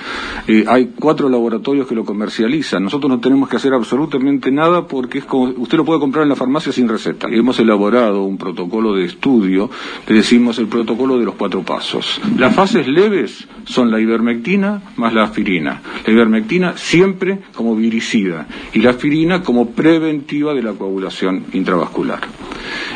Eh, 0.48 0.64
hay 0.66 0.90
cuatro 0.98 1.28
laboratorios 1.28 1.86
que 1.86 1.94
lo 1.94 2.04
comercializan. 2.04 2.82
Nosotros 2.82 3.08
no 3.08 3.20
tenemos 3.20 3.48
que 3.52 3.58
hacer 3.58 3.74
absolutamente 3.74 4.50
nada 4.50 4.86
porque 4.86 5.18
es 5.18 5.26
como, 5.26 5.52
usted 5.58 5.76
lo 5.76 5.84
puede 5.84 6.00
comprar 6.00 6.22
en 6.22 6.30
la 6.30 6.36
farmacia 6.36 6.72
sin 6.72 6.88
receta. 6.88 7.28
Hemos 7.30 7.58
elaborado 7.58 8.22
un 8.22 8.38
protocolo 8.38 8.94
de 8.94 9.04
estudio 9.04 9.68
que 10.06 10.14
decimos 10.14 10.58
el 10.58 10.68
protocolo 10.68 11.18
de 11.18 11.26
los 11.26 11.34
cuatro 11.34 11.62
pasos. 11.62 12.18
Las 12.38 12.54
fases 12.54 12.88
leves 12.88 13.46
son 13.66 13.90
la 13.90 14.00
ivermectina 14.00 14.94
más 14.96 15.12
la 15.12 15.24
aspirina. 15.24 15.82
La 16.06 16.12
ivermectina 16.14 16.78
siempre 16.78 17.40
como 17.54 17.76
viricida 17.76 18.46
y 18.72 18.78
la 18.78 18.88
aspirina 18.88 19.42
como 19.42 19.72
preventiva 19.72 20.54
de 20.54 20.62
la 20.62 20.72
coagulación 20.72 21.44
intravascular. 21.52 22.20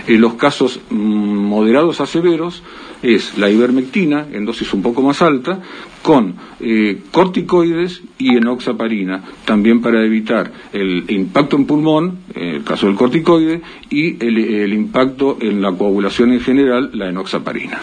En 0.07 0.23
los 0.23 0.35
casos 0.37 0.81
mm, 0.89 0.97
moderados 0.97 2.01
a 2.01 2.07
severos 2.07 2.63
es 3.03 3.37
la 3.39 3.51
ivermectina 3.51 4.27
en 4.33 4.45
dosis 4.45 4.73
un 4.73 4.83
poco 4.83 5.03
más 5.03 5.23
alta 5.23 5.61
con 6.03 6.35
eh, 6.61 7.03
corticoides 7.11 8.03
y 8.19 8.37
enoxaparina, 8.37 9.23
también 9.45 9.81
para 9.81 10.05
evitar 10.05 10.53
el 10.73 11.05
impacto 11.09 11.57
en 11.57 11.67
pulmón, 11.67 12.19
en 12.35 12.57
el 12.57 12.65
caso 12.65 12.87
del 12.87 12.97
corticoide, 12.97 13.61
y 13.91 14.25
el, 14.25 14.39
el 14.39 14.73
impacto 14.73 15.39
en 15.41 15.61
la 15.61 15.73
coagulación 15.73 16.33
en 16.33 16.41
general, 16.41 16.91
la 16.95 17.09
enoxaparina. 17.09 17.81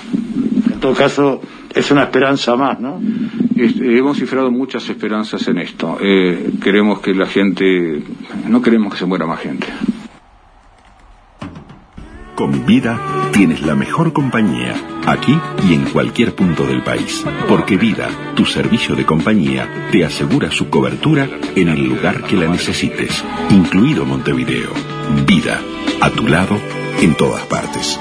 En 0.74 0.79
todo 0.79 0.93
caso, 0.93 1.41
es 1.74 1.91
una 1.91 2.03
esperanza 2.03 2.55
más, 2.55 2.79
¿no? 2.79 3.01
Este, 3.55 3.98
hemos 3.98 4.17
cifrado 4.17 4.51
muchas 4.51 4.88
esperanzas 4.89 5.48
en 5.48 5.58
esto. 5.60 5.98
Eh, 6.01 6.51
queremos 6.62 7.00
que 7.00 7.13
la 7.13 7.25
gente, 7.25 8.01
no 8.48 8.62
queremos 8.62 8.93
que 8.93 9.00
se 9.00 9.05
muera 9.05 9.25
más 9.25 9.39
gente. 9.39 9.67
Con 12.36 12.66
Vida 12.66 13.30
tienes 13.32 13.62
la 13.62 13.75
mejor 13.75 14.12
compañía, 14.12 14.74
aquí 15.06 15.40
y 15.68 15.74
en 15.74 15.86
cualquier 15.86 16.34
punto 16.34 16.66
del 16.66 16.84
país. 16.84 17.24
Porque 17.48 17.78
Vida, 17.78 18.34
tu 18.36 18.46
servicio 18.46 18.96
de 18.96 19.06
compañía, 19.06 19.90
te 19.92 20.04
asegura 20.04 20.50
su 20.50 20.70
cobertura 20.70 21.30
en 21.56 21.70
el 21.70 21.84
lugar 21.84 22.24
que 22.24 22.36
la 22.36 22.48
necesites, 22.48 23.24
incluido 23.52 24.06
Montevideo. 24.06 24.72
Vida, 25.28 25.62
a 26.02 26.10
tu 26.10 26.28
lado, 26.28 26.60
en 27.02 27.16
todas 27.16 27.46
partes. 27.46 28.00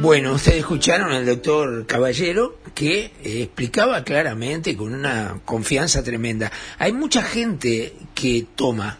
Bueno, 0.00 0.32
ustedes 0.32 0.60
escucharon 0.60 1.12
al 1.12 1.26
doctor 1.26 1.86
Caballero 1.86 2.58
que 2.74 3.04
eh, 3.04 3.42
explicaba 3.42 4.04
claramente 4.04 4.76
con 4.76 4.94
una 4.94 5.40
confianza 5.44 6.02
tremenda. 6.02 6.50
Hay 6.78 6.92
mucha 6.92 7.22
gente 7.22 7.94
que 8.14 8.46
toma 8.54 8.98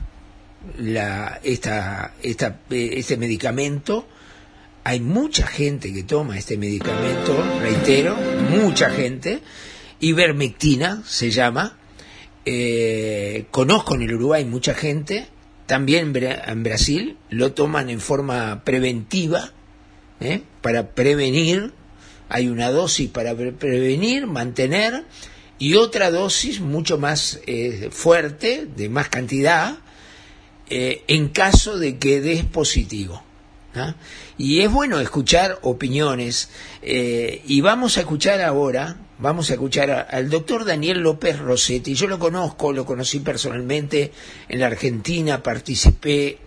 la, 0.79 1.41
esta, 1.43 2.15
esta, 2.23 2.61
eh, 2.71 2.91
este 2.95 3.17
medicamento. 3.17 4.07
Hay 4.85 5.01
mucha 5.01 5.47
gente 5.47 5.93
que 5.93 6.03
toma 6.03 6.39
este 6.39 6.57
medicamento, 6.59 7.35
reitero, 7.61 8.17
mucha 8.51 8.91
gente. 8.91 9.41
Ivermectina 10.01 11.03
se 11.07 11.31
llama. 11.31 11.79
Eh, 12.45 13.47
conozco 13.51 13.95
en 13.95 14.03
el 14.03 14.15
Uruguay 14.15 14.45
mucha 14.45 14.75
gente. 14.75 15.27
También 15.67 16.07
en 16.09 16.15
Bra- 16.15 16.43
en 16.47 16.63
Brasil 16.63 17.17
lo 17.31 17.53
toman 17.53 17.89
en 17.89 18.01
forma 18.01 18.63
preventiva 18.65 19.53
¿eh? 20.21 20.43
para 20.61 20.91
prevenir 20.91 21.73
Hay 22.29 22.49
una 22.49 22.71
dosis 22.71 23.09
para 23.09 23.35
pre- 23.35 23.53
prevenir, 23.53 24.27
mantener, 24.27 25.05
y 25.59 25.75
otra 25.77 26.11
dosis 26.11 26.61
mucho 26.61 26.99
más 26.99 27.41
eh, 27.47 27.89
fuerte, 27.93 28.67
de 28.77 28.89
más 28.91 29.09
cantidad, 29.09 29.77
en 30.69 31.29
caso 31.29 31.79
de 31.79 31.99
que 31.99 32.21
des 32.21 32.45
positivo. 32.45 33.23
Y 34.39 34.61
es 34.61 34.71
bueno 34.71 35.01
escuchar 35.01 35.59
opiniones, 35.63 36.51
eh, 36.83 37.43
y 37.47 37.61
vamos 37.61 37.97
a 37.97 38.01
escuchar 38.01 38.41
ahora, 38.41 38.97
vamos 39.19 39.51
a 39.51 39.55
escuchar 39.55 40.09
al 40.11 40.31
doctor 40.31 40.65
Daniel 40.65 41.01
López 41.01 41.39
Rossetti. 41.39 41.95
Yo 41.95 42.07
lo 42.07 42.19
conozco, 42.19 42.73
lo 42.73 42.85
conocí 42.85 43.21
personalmente 43.21 44.13
en 44.49 44.61
la 44.61 44.67
Argentina, 44.67 45.43
participé 45.43 46.39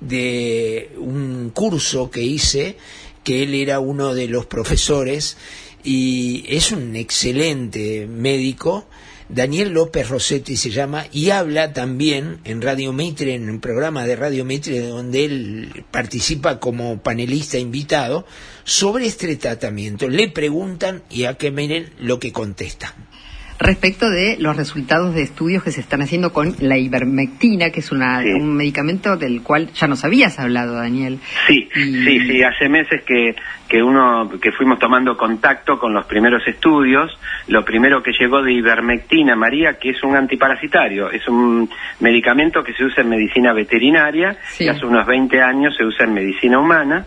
de 0.00 0.92
un 0.98 1.50
curso 1.50 2.10
que 2.10 2.22
hice, 2.22 2.76
que 3.24 3.42
él 3.42 3.54
era 3.54 3.80
uno 3.80 4.14
de 4.14 4.28
los 4.28 4.46
profesores, 4.46 5.36
y 5.82 6.44
es 6.48 6.72
un 6.72 6.96
excelente 6.96 8.06
médico. 8.06 8.86
Daniel 9.28 9.70
López 9.70 10.08
Rossetti 10.08 10.56
se 10.56 10.70
llama 10.70 11.06
y 11.12 11.30
habla 11.30 11.72
también 11.72 12.38
en 12.44 12.62
Radio 12.62 12.92
Mitre, 12.92 13.34
en 13.34 13.50
un 13.50 13.60
programa 13.60 14.04
de 14.04 14.14
Radio 14.14 14.44
Mitre 14.44 14.80
donde 14.86 15.24
él 15.24 15.84
participa 15.90 16.60
como 16.60 17.02
panelista 17.02 17.58
invitado 17.58 18.24
sobre 18.64 19.06
este 19.06 19.34
tratamiento. 19.36 20.08
Le 20.08 20.28
preguntan 20.30 21.02
y 21.10 21.24
a 21.24 21.34
que 21.34 21.50
miren 21.50 21.92
lo 21.98 22.20
que 22.20 22.32
contesta. 22.32 22.94
Respecto 23.58 24.10
de 24.10 24.36
los 24.38 24.56
resultados 24.56 25.14
de 25.14 25.22
estudios 25.22 25.62
que 25.62 25.70
se 25.70 25.80
están 25.80 26.02
haciendo 26.02 26.32
con 26.32 26.54
la 26.60 26.76
ivermectina, 26.76 27.70
que 27.70 27.80
es 27.80 27.90
una, 27.92 28.22
Sí. 28.22 28.28
un 28.32 28.54
medicamento 28.54 29.16
del 29.16 29.42
cual 29.42 29.70
ya 29.72 29.86
nos 29.86 30.04
habías 30.04 30.38
hablado, 30.38 30.74
Daniel. 30.74 31.18
Sí, 31.46 31.68
Y- 31.74 32.04
sí, 32.04 32.20
sí, 32.28 32.42
hace 32.42 32.68
meses 32.68 33.02
que, 33.06 33.34
que 33.68 33.82
uno, 33.82 34.30
que 34.40 34.52
fuimos 34.52 34.78
tomando 34.78 35.16
contacto 35.16 35.78
con 35.78 35.94
los 35.94 36.04
primeros 36.06 36.46
estudios, 36.46 37.18
lo 37.48 37.64
primero 37.64 38.02
que 38.02 38.12
llegó 38.12 38.42
de 38.42 38.52
ivermectina, 38.52 39.34
María, 39.36 39.78
que 39.78 39.90
es 39.90 40.02
un 40.02 40.14
antiparasitario, 40.16 41.10
es 41.10 41.26
un 41.26 41.68
medicamento 42.00 42.62
que 42.62 42.74
se 42.74 42.84
usa 42.84 43.02
en 43.02 43.08
medicina 43.10 43.52
veterinaria, 43.52 44.36
Sí. 44.50 44.64
y 44.64 44.68
hace 44.68 44.84
unos 44.84 45.06
20 45.06 45.40
años 45.40 45.74
se 45.76 45.84
usa 45.84 46.04
en 46.06 46.14
medicina 46.14 46.58
humana, 46.58 47.06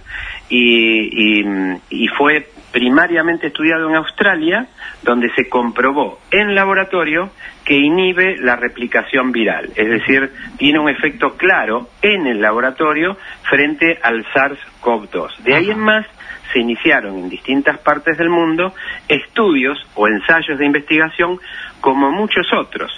y, 0.50 1.42
y, 1.42 1.46
y 1.92 2.08
fue 2.18 2.48
primariamente 2.72 3.48
estudiado 3.48 3.90
en 3.90 3.96
Australia, 3.96 4.68
donde 5.04 5.30
se 5.36 5.50
comprobó 5.50 6.20
en 6.32 6.56
laboratorio 6.56 7.32
que 7.66 7.76
inhibe 7.76 8.38
la 8.38 8.56
replicación 8.56 9.32
viral, 9.32 9.70
es 9.76 9.90
decir, 9.90 10.32
tiene 10.58 10.80
un 10.80 10.90
efecto 10.90 11.38
claro 11.38 11.90
en 12.02 12.28
el 12.28 12.42
laboratorio 12.42 13.18
frente 13.44 14.00
al 14.02 14.26
SARS-CoV-2. 14.26 15.38
De 15.40 15.56
ahí 15.56 15.72
en 15.72 15.80
más 15.80 16.06
se 16.52 16.60
iniciaron 16.60 17.18
en 17.18 17.30
distintas 17.30 17.78
partes 17.80 18.18
del 18.18 18.30
mundo 18.30 18.74
estudios 19.08 19.78
o 19.96 20.08
ensayos 20.08 20.58
de 20.58 20.66
investigación 20.66 21.40
como 21.82 22.12
muchos 22.12 22.52
otros. 22.54 22.92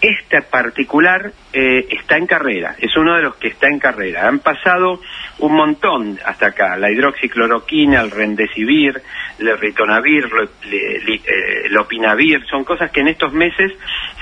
Este 0.00 0.40
particular 0.42 1.30
eh, 1.52 1.86
está 1.90 2.16
en 2.16 2.26
carrera, 2.26 2.74
es 2.78 2.96
uno 2.96 3.14
de 3.16 3.22
los 3.22 3.36
que 3.36 3.48
está 3.48 3.68
en 3.68 3.78
carrera. 3.78 4.26
Han 4.28 4.38
pasado 4.38 4.98
un 5.40 5.54
montón 5.54 6.18
hasta 6.24 6.46
acá, 6.48 6.76
la 6.78 6.90
hidroxicloroquina, 6.90 8.00
el 8.00 8.10
rendesivir, 8.10 9.00
el 9.38 9.58
ritonavir, 9.58 10.24
eh, 10.72 11.66
el 11.66 11.76
opinavir, 11.78 12.44
son 12.46 12.64
cosas 12.64 12.90
que 12.90 13.00
en 13.00 13.08
estos 13.08 13.32
meses 13.32 13.72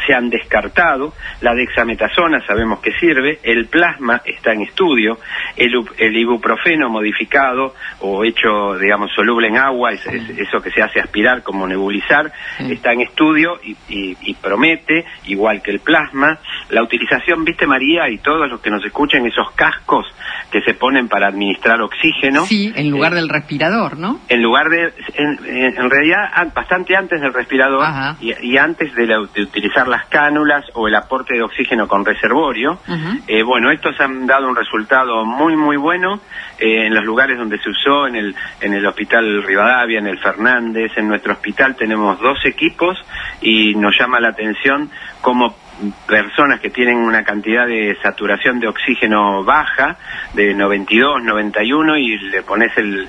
se 0.06 0.14
han 0.14 0.30
descartado. 0.30 1.12
La 1.42 1.54
dexametasona 1.54 2.44
sabemos 2.46 2.80
que 2.80 2.92
sirve, 2.98 3.38
el 3.44 3.66
plasma 3.66 4.20
está 4.24 4.52
en 4.52 4.62
estudio, 4.62 5.18
el, 5.56 6.16
ibuprofeno 6.16 6.88
modificado 6.88 7.74
o 8.00 8.24
hecho, 8.24 8.76
digamos, 8.78 9.12
soluble 9.14 9.48
en 9.48 9.58
agua, 9.58 9.92
es- 9.92 10.06
es- 10.06 10.38
eso 10.38 10.60
que 10.60 10.70
se 10.70 10.82
hace 10.82 11.00
aspirar 11.00 11.42
como 11.42 11.66
nebulizar, 11.68 12.32
está 12.58 12.92
en 12.92 13.02
estudio 13.02 13.60
y, 13.62 13.76
y- 13.88 14.16
y 14.22 14.34
promete, 14.34 15.04
igual 15.26 15.62
que 15.62 15.67
el 15.70 15.80
plasma, 15.80 16.38
la 16.70 16.82
utilización, 16.82 17.44
viste 17.44 17.66
María, 17.66 18.08
y 18.08 18.18
todos 18.18 18.48
los 18.48 18.60
que 18.60 18.70
nos 18.70 18.84
escuchan, 18.84 19.26
esos 19.26 19.50
cascos 19.52 20.06
que 20.50 20.60
se 20.62 20.74
ponen 20.74 21.08
para 21.08 21.28
administrar 21.28 21.80
oxígeno. 21.82 22.44
Sí, 22.46 22.72
en 22.74 22.90
lugar 22.90 23.12
Eh, 23.12 23.16
del 23.16 23.28
respirador, 23.28 23.98
¿no? 23.98 24.20
en 24.28 24.42
lugar 24.42 24.68
de, 24.70 24.92
en, 25.14 25.90
realidad, 25.90 26.30
an- 26.34 26.52
bastante 26.54 26.96
antes 26.96 27.20
del 27.20 27.32
respirador 27.32 27.84
y, 28.20 28.32
y 28.42 28.56
antes 28.56 28.94
de, 28.94 29.06
la- 29.06 29.26
de 29.34 29.42
utilizar 29.42 29.88
las 29.88 30.06
cánulas 30.06 30.64
o 30.74 30.88
el 30.88 30.94
aporte 30.94 31.34
de 31.34 31.42
oxígeno 31.42 31.86
con 31.88 32.04
reservorio, 32.04 32.78
eh, 33.26 33.42
bueno, 33.42 33.70
estos 33.70 33.98
han 34.00 34.26
dado 34.26 34.48
un 34.48 34.56
resultado 34.56 35.24
muy, 35.24 35.56
muy 35.56 35.76
bueno 35.76 36.20
eh, 36.58 36.86
en 36.86 36.94
los 36.94 37.04
lugares 37.04 37.38
donde 37.38 37.58
se 37.58 37.68
usó, 37.70 38.06
en 38.06 38.16
el, 38.16 38.34
en 38.60 38.72
el 38.74 38.86
Hospital 38.86 39.42
Rivadavia, 39.42 39.98
en 39.98 40.06
el 40.06 40.18
Fernández, 40.18 40.92
en 40.96 41.08
nuestro 41.08 41.32
hospital 41.34 41.76
tenemos 41.76 42.18
dos 42.20 42.38
equipos 42.44 42.96
y 43.40 43.74
nos 43.74 43.96
llama 43.98 44.18
la 44.20 44.28
atención 44.28 44.90
cómo 45.20 45.56
personas 46.06 46.60
que 46.60 46.70
tienen 46.70 46.96
una 46.96 47.22
cantidad 47.22 47.66
de 47.66 47.96
saturación 48.02 48.58
de 48.60 48.68
oxígeno 48.68 49.44
baja, 49.44 49.96
de 50.34 50.54
92, 50.54 51.22
91, 51.22 51.96
y 51.96 52.18
le 52.18 52.42
pones 52.42 52.72
el, 52.76 53.08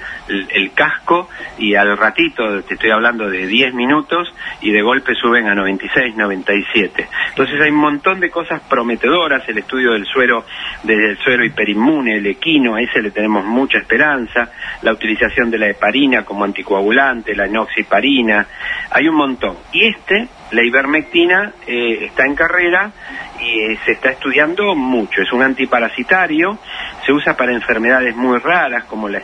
casco 0.76 1.30
y 1.58 1.76
al 1.76 1.98
ratito, 1.98 2.62
te 2.64 2.76
estoy 2.76 2.92
hablando 2.92 3.30
de 3.30 3.48
10 3.48 3.74
minutos, 3.74 4.34
y 4.62 4.72
de 4.72 4.82
golpe 4.82 5.16
suben 5.16 5.48
a 5.48 5.56
96, 5.56 6.16
97. 6.16 7.08
Entonces 7.30 7.62
hay 7.62 7.72
un 7.72 7.78
montón 7.78 8.20
de 8.20 8.30
cosas 8.30 8.62
prometedoras, 8.70 9.48
el 9.50 9.58
estudio 9.58 9.94
del 9.94 10.06
suero, 10.06 10.46
del 10.84 11.18
suero 11.18 11.44
hiperinmune, 11.44 12.18
el 12.18 12.28
equino, 12.28 12.76
a 12.76 12.82
ese 12.82 13.02
le 13.02 13.12
tenemos 13.12 13.44
mucha 13.46 13.80
esperanza, 13.80 14.52
la 14.82 14.94
utilización 14.94 15.50
de 15.50 15.58
la 15.58 15.68
heparina 15.68 16.24
como 16.24 16.44
anticoagulante, 16.44 17.36
la 17.36 17.46
enoxiparina, 17.46 18.46
hay 18.92 19.08
un 19.08 19.16
montón. 19.16 19.58
Y 19.74 19.88
este, 19.88 20.28
la 20.52 20.64
ivermectina, 20.64 21.54
eh, 21.68 22.06
está 22.06 22.26
en 22.26 22.36
carrera 22.36 22.92
y 23.40 23.72
eh, 23.72 23.80
se 23.86 23.94
está 23.94 24.12
estudiando 24.12 24.76
mucho. 24.76 25.22
Es 25.22 25.32
un 25.32 25.44
antiparasitario, 25.44 26.58
se 27.06 27.12
usa 27.12 27.36
para 27.36 27.54
enfermedades 27.54 28.16
muy 28.16 28.38
raras 28.40 28.86
como 28.86 29.08
la 29.08 29.20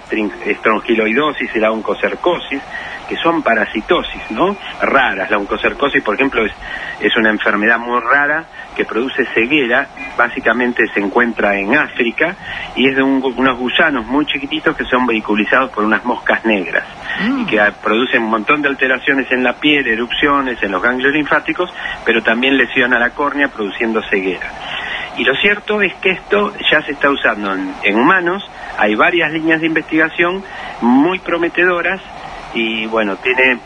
estrongiloidosis 0.45 1.55
y 1.55 1.59
la 1.59 1.71
oncocercosis, 1.71 2.61
que 3.07 3.15
son 3.17 3.41
parasitosis, 3.43 4.31
¿no? 4.31 4.55
Raras. 4.81 5.29
La 5.29 5.37
oncocercosis, 5.37 6.03
por 6.03 6.15
ejemplo, 6.15 6.45
es, 6.45 6.51
es 6.99 7.15
una 7.17 7.29
enfermedad 7.29 7.79
muy 7.79 7.99
rara 7.99 8.45
que 8.75 8.85
produce 8.85 9.25
ceguera, 9.33 9.87
básicamente 10.17 10.83
se 10.93 10.99
encuentra 10.99 11.57
en 11.57 11.75
África 11.75 12.35
y 12.75 12.89
es 12.89 12.95
de 12.95 13.03
un 13.03 13.15
unos 13.23 13.57
gusanos 13.57 14.05
muy 14.05 14.25
chiquititos 14.25 14.75
que 14.75 14.85
son 14.85 15.05
vehiculizados 15.05 15.71
por 15.71 15.83
unas 15.83 16.03
moscas 16.05 16.45
negras 16.45 16.85
y 17.39 17.45
que 17.45 17.59
ah, 17.59 17.73
producen 17.81 18.23
un 18.23 18.29
montón 18.29 18.61
de 18.61 18.69
alteraciones 18.69 19.31
en 19.31 19.43
la 19.43 19.53
piel, 19.53 19.87
erupciones, 19.87 20.61
en 20.61 20.71
los 20.71 20.81
ganglios 20.81 21.13
linfáticos, 21.13 21.71
pero 22.05 22.21
también 22.21 22.57
lesiona 22.57 22.99
la 22.99 23.11
córnea 23.11 23.47
produciendo 23.47 24.01
ceguera. 24.09 24.51
Y 25.17 25.23
lo 25.23 25.33
cierto 25.35 25.81
es 25.81 25.93
que 25.95 26.11
esto 26.11 26.53
ya 26.69 26.81
se 26.81 26.91
está 26.91 27.09
usando 27.09 27.53
en, 27.53 27.73
en 27.83 27.95
humanos, 27.95 28.43
hay 28.77 28.95
varias 28.95 29.31
líneas 29.31 29.61
de 29.61 29.67
investigación 29.67 30.43
muy 30.81 31.19
prometedoras 31.19 32.01
y 32.55 32.85
bueno, 32.87 33.17
tiene, 33.17 33.59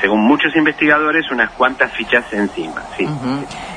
según 0.00 0.22
muchos 0.26 0.56
investigadores, 0.56 1.30
unas 1.30 1.50
cuantas 1.50 1.92
fichas 1.92 2.24
encima. 2.32 2.82
Sí. 2.96 3.06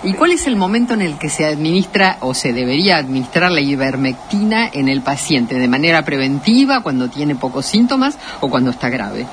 ¿Y 0.04 0.13
cuál 0.13 0.32
es 0.32 0.48
el 0.48 0.56
momento 0.56 0.94
en 0.94 1.02
el 1.02 1.18
que 1.20 1.30
se 1.30 1.46
administra 1.46 2.18
o 2.22 2.34
se 2.34 2.54
debería 2.54 2.98
administrar 2.98 3.52
la 3.52 3.62
ivermectina 3.62 4.68
en 4.72 4.88
el 4.88 5.02
paciente? 5.02 5.56
¿De 5.56 5.68
manera 5.68 6.04
preventiva, 6.04 6.82
cuando 6.82 7.10
tiene 7.10 7.36
pocos 7.36 7.65
síntomas 7.65 8.18
o 8.39 8.50
cuando 8.50 8.72
está 8.72 8.89
grave? 8.89 9.26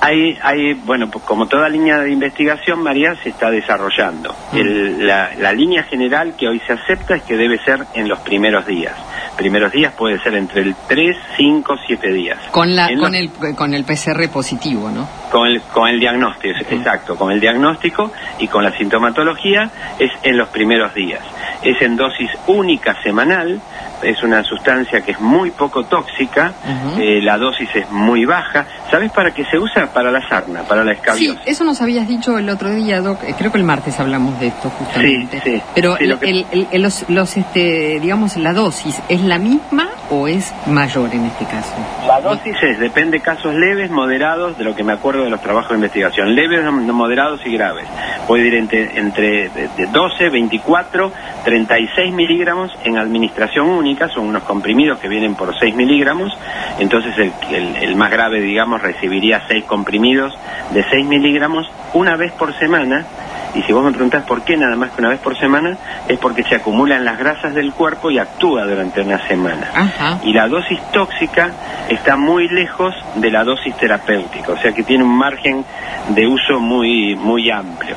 Hay, 0.00 0.38
hay, 0.42 0.74
bueno, 0.74 1.10
pues 1.10 1.24
como 1.24 1.46
toda 1.46 1.68
línea 1.68 1.98
de 1.98 2.10
investigación, 2.12 2.82
María, 2.82 3.14
se 3.22 3.30
está 3.30 3.50
desarrollando. 3.50 4.34
El- 4.52 5.06
la, 5.06 5.30
la 5.38 5.52
línea 5.52 5.82
general 5.84 6.34
que 6.36 6.48
hoy 6.48 6.60
se 6.66 6.72
acepta 6.72 7.16
es 7.16 7.22
que 7.22 7.36
debe 7.36 7.58
ser 7.64 7.84
en 7.94 8.08
los 8.08 8.18
primeros 8.20 8.66
días. 8.66 8.94
Primeros 9.36 9.72
días 9.72 9.92
puede 9.94 10.20
ser 10.22 10.34
entre 10.34 10.60
el 10.60 10.74
3, 10.88 11.16
5, 11.36 11.74
7 11.86 12.12
días. 12.12 12.38
Con, 12.50 12.76
la, 12.76 12.86
En 12.88 12.98
con, 12.98 13.12
los- 13.12 13.20
el, 13.20 13.54
con 13.56 13.74
el 13.74 13.84
PCR 13.84 14.28
positivo, 14.30 14.90
¿no? 14.90 15.08
con 15.30 15.46
el, 15.48 15.62
con 15.62 15.88
el 15.88 15.98
diagnóstico, 15.98 16.58
exacto, 16.70 17.16
con 17.16 17.32
el 17.32 17.40
diagnóstico 17.40 18.12
y 18.38 18.48
con 18.48 18.62
la 18.62 18.76
sintomatología 18.76 19.70
es 19.98 20.10
en 20.22 20.36
los 20.36 20.48
primeros 20.48 20.92
días. 20.94 21.22
Es 21.62 21.80
en 21.80 21.96
dosis 21.96 22.30
única 22.48 23.00
semanal, 23.02 23.60
es 24.02 24.22
una 24.22 24.42
sustancia 24.44 25.00
que 25.00 25.12
es 25.12 25.20
muy 25.20 25.50
poco 25.52 25.84
tóxica, 25.84 26.52
eh, 26.98 27.20
la 27.22 27.38
dosis 27.38 27.68
es 27.74 27.90
muy 27.90 28.24
baja. 28.26 28.66
¿Sabes 28.92 29.10
para 29.10 29.32
qué 29.32 29.42
se 29.46 29.58
usa? 29.58 29.86
Para 29.90 30.10
la 30.12 30.20
sarna, 30.28 30.64
para 30.64 30.84
la 30.84 30.92
Sí, 30.92 30.98
escabiosis. 30.98 31.40
eso 31.46 31.64
nos 31.64 31.80
habías 31.80 32.06
dicho 32.06 32.36
el 32.36 32.50
otro 32.50 32.68
día, 32.74 33.00
Doc. 33.00 33.22
Eh, 33.24 33.34
Creo 33.38 33.50
que 33.50 33.56
el 33.56 33.64
martes 33.64 33.98
hablamos 33.98 34.38
de 34.38 34.48
esto 34.48 34.68
justamente. 34.68 35.40
Sí, 35.42 35.50
sí. 35.56 35.62
Pero 35.74 35.96
Sí, 35.96 36.04
que- 36.20 36.28
el- 36.30 36.46
el- 36.52 36.66
el- 36.70 36.82
los, 36.82 37.08
los, 37.08 37.34
este, 37.38 37.98
digamos, 38.00 38.36
la 38.36 38.52
dosis 38.52 39.00
es 39.08 39.22
la 39.22 39.38
misma 39.38 39.88
o 40.10 40.28
es 40.28 40.52
mayor 40.66 41.08
en 41.14 41.24
este 41.24 41.46
caso? 41.46 41.72
La 42.06 42.20
dosis 42.20 42.54
es, 42.62 42.78
depende 42.78 43.16
de 43.16 43.20
casos 43.24 43.54
leves, 43.54 43.90
moderados, 43.90 44.58
de 44.58 44.64
lo 44.64 44.74
que 44.76 44.84
me 44.84 44.92
acuerdo 44.92 45.24
de 45.24 45.30
los 45.30 45.40
trabajos 45.40 45.70
de 45.70 45.76
investigación. 45.76 46.34
Leves, 46.34 46.62
moderados 46.70 47.40
y 47.46 47.52
graves. 47.56 47.86
Puede 48.26 48.46
ir 48.48 48.54
entre, 48.56 48.98
entre 48.98 49.48
de- 49.48 49.68
de 49.74 49.86
12, 49.86 50.28
24, 50.28 51.10
36 51.46 52.12
miligramos 52.12 52.70
en 52.84 52.98
administración 52.98 53.68
única, 53.70 54.08
son 54.10 54.26
unos 54.26 54.42
comprimidos 54.42 54.98
que 54.98 55.08
vienen 55.08 55.34
por 55.34 55.58
6 55.58 55.74
miligramos. 55.74 56.30
Entonces 56.78 57.14
el- 57.16 57.76
el 57.76 57.96
más 57.96 58.10
grave, 58.10 58.42
digamos, 58.42 58.81
recibiría 58.82 59.42
6 59.48 59.64
comprimidos 59.64 60.34
de 60.72 60.84
6 60.88 61.06
miligramos 61.06 61.66
una 61.94 62.16
vez 62.16 62.32
por 62.32 62.56
semana. 62.58 63.06
Y 63.54 63.62
si 63.62 63.72
vos 63.72 63.84
me 63.84 63.92
preguntás 63.92 64.24
por 64.24 64.42
qué 64.42 64.56
nada 64.56 64.76
más 64.76 64.92
que 64.92 65.00
una 65.00 65.10
vez 65.10 65.20
por 65.20 65.38
semana, 65.38 65.76
es 66.08 66.18
porque 66.18 66.42
se 66.42 66.54
acumulan 66.54 67.04
las 67.04 67.18
grasas 67.18 67.52
del 67.54 67.72
cuerpo 67.72 68.10
y 68.10 68.18
actúa 68.18 68.64
durante 68.64 69.02
una 69.02 69.26
semana 69.28 69.70
Ajá. 69.74 70.20
y 70.22 70.32
la 70.32 70.48
dosis 70.48 70.80
tóxica 70.90 71.50
está 71.90 72.16
muy 72.16 72.48
lejos 72.48 72.94
de 73.16 73.30
la 73.30 73.44
dosis 73.44 73.76
terapéutica, 73.76 74.52
o 74.52 74.56
sea 74.56 74.72
que 74.72 74.82
tiene 74.82 75.04
un 75.04 75.14
margen 75.14 75.66
de 76.08 76.26
uso 76.26 76.60
muy 76.60 77.14
muy 77.14 77.50
amplio. 77.50 77.94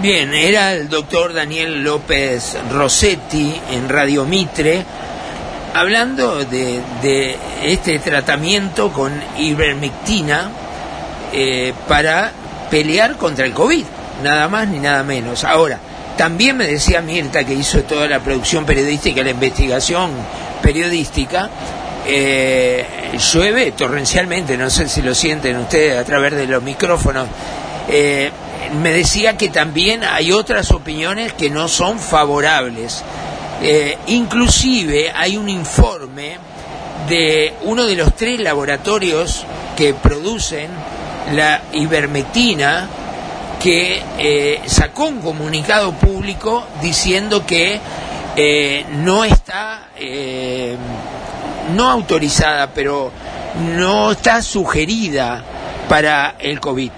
Bien, 0.00 0.32
era 0.32 0.72
el 0.72 0.88
doctor 0.88 1.32
Daniel 1.32 1.82
López 1.82 2.56
Rossetti 2.72 3.52
en 3.72 3.88
Radio 3.88 4.24
Mitre 4.24 4.84
hablando 5.74 6.44
de, 6.44 6.80
de 7.02 7.36
este 7.62 7.98
tratamiento 7.98 8.92
con 8.92 9.12
ivermectina 9.38 10.50
eh, 11.32 11.72
para 11.86 12.32
pelear 12.70 13.16
contra 13.16 13.46
el 13.46 13.52
COVID, 13.52 13.84
nada 14.22 14.48
más 14.48 14.68
ni 14.68 14.78
nada 14.78 15.02
menos. 15.02 15.44
Ahora, 15.44 15.78
también 16.16 16.56
me 16.56 16.66
decía 16.66 17.00
Mirta, 17.00 17.44
que 17.44 17.54
hizo 17.54 17.82
toda 17.82 18.06
la 18.06 18.20
producción 18.20 18.64
periodística, 18.64 19.22
la 19.22 19.30
investigación 19.30 20.10
periodística, 20.62 21.48
eh, 22.06 22.84
llueve 23.32 23.72
torrencialmente, 23.72 24.56
no 24.56 24.70
sé 24.70 24.88
si 24.88 25.02
lo 25.02 25.14
sienten 25.14 25.56
ustedes 25.56 25.98
a 25.98 26.04
través 26.04 26.34
de 26.34 26.46
los 26.46 26.62
micrófonos. 26.62 27.26
Eh, 27.88 28.30
me 28.82 28.92
decía 28.92 29.36
que 29.36 29.48
también 29.48 30.04
hay 30.04 30.32
otras 30.32 30.70
opiniones 30.70 31.32
que 31.32 31.50
no 31.50 31.68
son 31.68 31.98
favorables. 31.98 33.02
Eh, 33.62 33.98
inclusive 34.06 35.12
hay 35.14 35.36
un 35.36 35.48
informe 35.48 36.38
de 37.08 37.54
uno 37.62 37.86
de 37.86 37.94
los 37.94 38.14
tres 38.14 38.40
laboratorios 38.40 39.44
que 39.76 39.94
producen 39.94 40.68
la 41.32 41.62
ivermectina 41.72 42.88
que 43.60 44.02
eh, 44.18 44.60
sacó 44.66 45.04
un 45.06 45.20
comunicado 45.20 45.92
público 45.92 46.64
diciendo 46.80 47.44
que 47.44 47.78
eh, 48.36 48.84
no 48.96 49.24
está 49.24 49.88
eh, 49.98 50.76
no 51.76 51.90
autorizada 51.90 52.68
pero 52.72 53.10
no 53.76 54.12
está 54.12 54.40
sugerida 54.42 55.42
para 55.88 56.36
el 56.38 56.60
COVID 56.60 56.90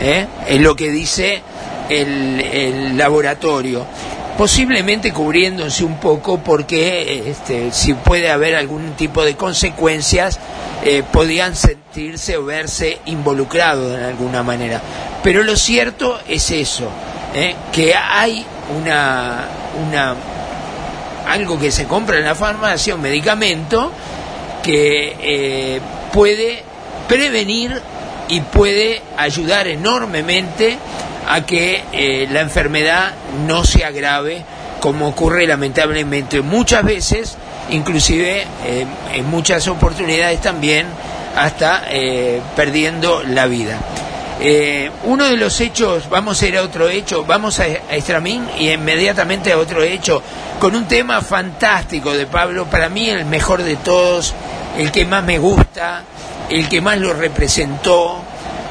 es 0.00 0.60
lo 0.60 0.74
que 0.74 0.90
dice 0.90 1.42
el 1.88 2.96
laboratorio 2.96 3.86
posiblemente 4.38 5.12
cubriéndose 5.12 5.82
un 5.84 5.96
poco 5.96 6.38
porque 6.38 7.28
este, 7.28 7.72
si 7.72 7.92
puede 7.92 8.30
haber 8.30 8.54
algún 8.54 8.92
tipo 8.92 9.24
de 9.24 9.34
consecuencias 9.34 10.38
eh, 10.84 11.02
podían 11.12 11.56
sentirse 11.56 12.36
o 12.36 12.44
verse 12.44 13.00
involucrados 13.06 13.98
de 13.98 14.04
alguna 14.04 14.44
manera 14.44 14.80
pero 15.24 15.42
lo 15.42 15.56
cierto 15.56 16.20
es 16.28 16.52
eso 16.52 16.88
¿eh? 17.34 17.56
que 17.72 17.96
hay 17.96 18.46
una 18.80 19.48
algo 21.26 21.58
que 21.58 21.72
se 21.72 21.86
compra 21.86 22.18
en 22.18 22.24
la 22.24 22.36
farmacia 22.36 22.94
un 22.94 23.02
medicamento 23.02 23.90
que 24.62 25.16
eh, 25.20 25.80
puede 26.12 26.62
prevenir 27.08 27.82
y 28.28 28.40
puede 28.40 29.02
ayudar 29.16 29.66
enormemente 29.66 30.78
a 31.28 31.44
que 31.44 31.82
eh, 31.92 32.26
la 32.30 32.40
enfermedad 32.40 33.12
no 33.46 33.64
se 33.64 33.84
agrave 33.84 34.44
como 34.80 35.08
ocurre 35.08 35.46
lamentablemente 35.46 36.40
muchas 36.40 36.84
veces, 36.84 37.36
inclusive 37.70 38.46
eh, 38.64 38.86
en 39.14 39.26
muchas 39.28 39.66
oportunidades 39.68 40.40
también 40.40 40.86
hasta 41.36 41.84
eh, 41.90 42.40
perdiendo 42.56 43.22
la 43.22 43.46
vida. 43.46 43.78
Eh, 44.40 44.90
uno 45.04 45.24
de 45.24 45.36
los 45.36 45.60
hechos, 45.60 46.08
vamos 46.08 46.40
a 46.40 46.46
ir 46.46 46.56
a 46.56 46.62
otro 46.62 46.88
hecho, 46.88 47.24
vamos 47.24 47.58
a, 47.58 47.64
a 47.64 47.96
Estramín 47.96 48.46
y 48.56 48.70
inmediatamente 48.70 49.52
a 49.52 49.58
otro 49.58 49.82
hecho, 49.82 50.22
con 50.60 50.76
un 50.76 50.86
tema 50.86 51.20
fantástico 51.22 52.12
de 52.12 52.26
Pablo, 52.26 52.66
para 52.66 52.88
mí 52.88 53.10
el 53.10 53.24
mejor 53.24 53.64
de 53.64 53.76
todos, 53.76 54.34
el 54.76 54.92
que 54.92 55.04
más 55.04 55.24
me 55.24 55.38
gusta, 55.38 56.04
el 56.48 56.68
que 56.68 56.80
más 56.80 56.98
lo 56.98 57.12
representó, 57.14 58.22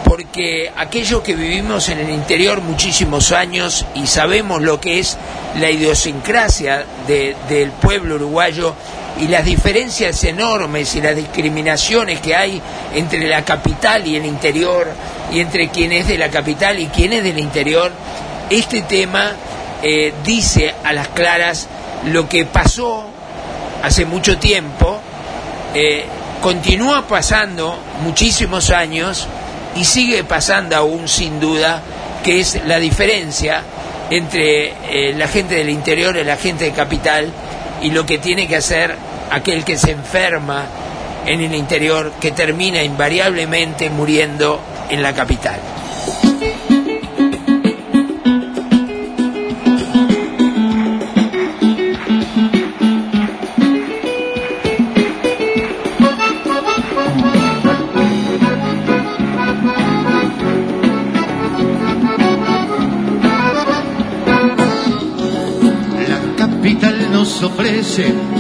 porque 0.08 0.72
aquellos 0.76 1.22
que 1.22 1.36
vivimos 1.36 1.90
en 1.90 2.00
el 2.00 2.10
interior 2.10 2.62
muchísimos 2.62 3.32
años 3.34 3.86
y 3.94 4.08
sabemos 4.08 4.62
lo 4.62 4.80
que 4.80 5.00
es 5.00 5.18
la 5.60 5.70
idiosincrasia 5.70 6.86
de- 7.08 7.36
del 7.50 7.72
pueblo 7.72 8.16
uruguayo 8.16 8.74
y 9.20 9.28
las 9.28 9.44
diferencias 9.44 10.24
enormes 10.24 10.96
y 10.96 11.02
las 11.02 11.16
discriminaciones 11.16 12.22
que 12.22 12.36
hay 12.36 12.62
entre 12.96 13.28
la 13.28 13.44
capital 13.44 14.08
y 14.08 14.16
el 14.16 14.26
interior 14.26 14.88
y 15.32 15.40
entre 15.42 15.70
quien 15.70 15.92
es 15.92 16.08
de 16.08 16.18
la 16.18 16.30
capital 16.30 16.80
y 16.80 16.88
quien 16.88 17.12
es 17.14 17.24
del 17.24 17.40
interior, 17.40 17.92
este 18.50 18.84
tema 18.84 19.34
eh, 19.84 20.14
dice 20.24 20.74
a 20.84 20.94
las 20.94 21.10
claras 21.10 21.68
lo 22.06 22.30
que 22.30 22.46
pasó 22.46 23.06
hace 23.84 24.06
mucho 24.06 24.38
tiempo, 24.38 25.00
eh, 25.74 26.06
continúa 26.42 27.08
pasando 27.08 27.78
muchísimos 28.04 28.70
años 28.70 29.28
y 29.78 29.86
sigue 29.86 30.24
pasando 30.24 30.76
aún 30.76 31.08
sin 31.08 31.40
duda, 31.40 31.82
que 32.24 32.40
es 32.40 32.60
la 32.66 32.80
diferencia 32.80 33.62
entre 34.10 34.74
eh, 34.90 35.14
la 35.16 35.28
gente 35.28 35.56
del 35.56 35.70
interior 35.70 36.18
y 36.18 36.24
la 36.24 36.38
gente 36.38 36.66
de 36.66 36.72
capital 36.72 37.32
y 37.82 37.92
lo 37.92 38.06
que 38.06 38.18
tiene 38.18 38.48
que 38.48 38.56
hacer 38.56 38.96
aquel 39.30 39.64
que 39.64 39.78
se 39.78 39.92
enferma 39.92 40.66
en 41.26 41.42
el 41.42 41.54
interior, 41.54 42.14
que 42.20 42.32
termina 42.32 42.82
invariablemente 42.82 43.90
muriendo 43.90 44.62
en 44.90 45.04
la 45.04 45.14
capital. 45.14 45.60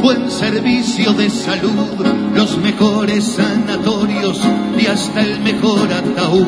Buen 0.01 0.29
servicio 0.29 1.13
de 1.13 1.29
salud, 1.29 2.05
los 2.35 2.57
mejores 2.57 3.23
sanatorios 3.23 4.39
y 4.77 4.85
hasta 4.87 5.21
el 5.21 5.39
mejor 5.39 5.91
ataúd, 5.91 6.47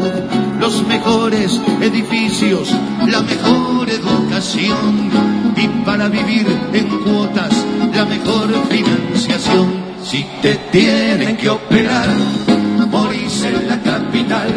los 0.59 0.85
mejores 0.85 1.59
edificios, 1.81 2.69
la 3.07 3.21
mejor 3.21 3.89
educación 3.89 5.09
y 5.55 5.67
para 5.85 6.09
vivir 6.09 6.45
en 6.73 6.87
cuotas 6.99 7.53
la 7.95 8.05
mejor 8.05 8.49
financiación. 8.69 9.89
Si 10.03 10.25
te 10.41 10.55
tienen 10.71 11.37
que 11.37 11.49
operar, 11.49 12.09
morís 12.91 13.43
en 13.43 13.67
la 13.67 13.81
capital 13.81 14.49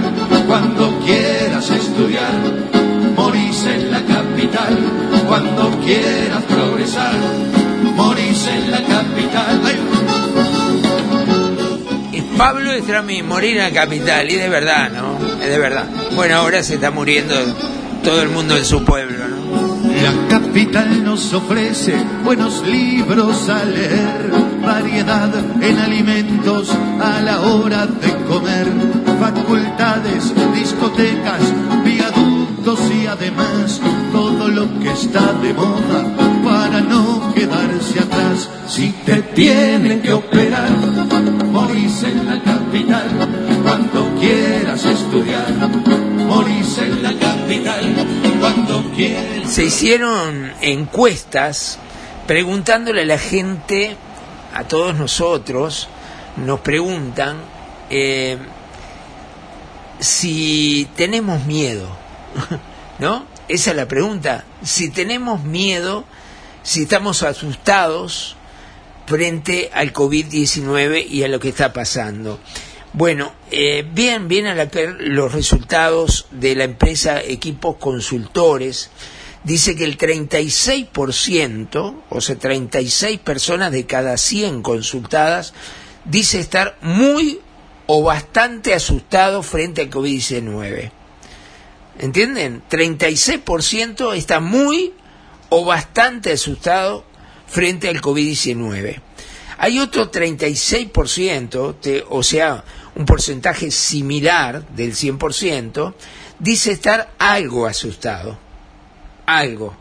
cuando 0.49 0.99
quieras 1.05 1.71
estudiar. 1.71 2.33
Morís 3.17 3.65
en 3.67 3.91
la 3.93 4.01
capital 4.01 4.77
cuando 5.29 5.71
quieras 5.81 6.43
progresar. 6.45 7.52
Pablo 12.37 12.73
Estramín, 12.73 13.29
morir 13.29 13.57
en 13.57 13.63
la 13.63 13.71
capital, 13.71 14.29
y 14.29 14.35
de 14.35 14.49
verdad, 14.49 14.91
¿no? 14.91 15.17
Es 15.41 15.49
de 15.49 15.59
verdad. 15.59 15.87
Bueno, 16.17 16.37
ahora 16.37 16.63
se 16.65 16.75
está 16.75 16.91
muriendo 16.91 17.35
todo 18.03 18.21
el 18.21 18.31
mundo 18.31 18.57
en 18.57 18.65
su 18.65 18.85
pueblo, 18.85 19.29
¿no? 19.29 19.43
La 20.03 20.29
capital 20.29 21.05
nos 21.05 21.33
ofrece 21.33 21.95
buenos 22.25 22.67
libros 22.67 23.49
a 23.49 23.65
leer, 23.65 24.33
variedad 24.61 25.31
en 25.63 25.79
alimentos 25.79 26.69
a 27.01 27.21
la 27.21 27.41
hora 27.43 27.87
de 27.87 28.13
comer, 28.25 28.67
facultades, 29.21 30.33
discotecas, 30.53 31.43
viaductos 31.85 32.81
y 33.01 33.07
además 33.07 33.81
todo 34.11 34.32
lo 34.49 34.81
que 34.81 34.91
está 34.91 35.33
de 35.35 35.53
moda 35.55 36.05
para 36.45 36.81
no 36.81 37.33
quedarse 37.35 38.01
atrás. 38.01 38.49
Si 38.69 38.91
te 39.05 39.23
tienen 39.23 40.03
que 40.03 40.13
operar, 40.13 40.71
morís 41.51 42.03
en 42.03 42.27
la 42.27 42.43
capital 42.43 43.09
cuando 43.63 44.15
quieras 44.19 44.85
estudiar. 44.85 45.53
Morís 46.27 46.79
en 46.79 47.03
la 47.03 47.13
capital 47.19 48.07
cuando 48.41 48.85
quieras. 48.95 49.51
Se 49.51 49.65
hicieron 49.65 50.53
encuestas 50.61 51.79
preguntándole 52.27 53.03
a 53.03 53.07
la 53.07 53.19
gente 53.19 53.97
a 54.55 54.65
todos 54.65 54.95
nosotros 54.97 55.89
nos 56.37 56.61
preguntan 56.61 57.37
eh, 57.91 58.39
si 59.99 60.89
tenemos 60.97 61.45
miedo, 61.45 61.87
¿no? 62.99 63.25
Esa 63.53 63.71
es 63.73 63.77
la 63.77 63.87
pregunta. 63.87 64.47
Si 64.63 64.89
tenemos 64.89 65.45
miedo, 65.45 66.07
si 66.63 66.85
estamos 66.85 67.23
asustados 67.23 68.35
frente 69.07 69.69
al 69.75 69.93
COVID-19 69.93 71.07
y 71.07 71.23
a 71.23 71.29
lo 71.29 71.39
que 71.39 71.51
está 71.51 71.71
pasando. 71.71 72.41
Bueno, 72.95 73.35
eh, 73.51 73.87
bien, 73.93 74.27
bien 74.27 74.47
a 74.47 74.55
la, 74.55 74.71
los 75.01 75.33
resultados 75.33 76.29
de 76.31 76.55
la 76.55 76.65
empresa 76.65 77.21
Equipos 77.21 77.77
Consultores. 77.77 78.89
Dice 79.45 79.77
que 79.77 79.85
el 79.85 79.99
36%, 79.99 81.95
o 82.09 82.21
sea, 82.23 82.37
36 82.37 83.21
personas 83.21 83.71
de 83.71 83.85
cada 83.85 84.17
100 84.17 84.63
consultadas, 84.63 85.53
dice 86.07 86.41
estar 86.41 86.79
muy 86.81 87.39
o 87.85 88.03
bastante 88.03 88.73
asustado 88.73 89.43
frente 89.43 89.83
al 89.83 89.91
COVID-19. 89.91 91.02
¿Entienden? 91.99 92.63
36% 92.71 94.15
está 94.15 94.41
muy 94.41 94.95
o 95.51 95.65
bastante 95.65 96.33
asustado 96.33 97.05
frente 97.47 97.89
al 97.89 98.01
COVID-19. 98.01 99.01
Hay 99.59 99.79
otro 99.79 100.11
36%, 100.11 101.79
de, 101.81 102.05
o 102.09 102.23
sea, 102.23 102.65
un 102.97 103.05
porcentaje 103.05 103.71
similar 103.71 104.67
del 104.69 104.95
100%, 104.95 105.95
dice 106.39 106.73
estar 106.73 107.13
algo 107.19 107.67
asustado. 107.67 108.39
Algo. 109.27 109.77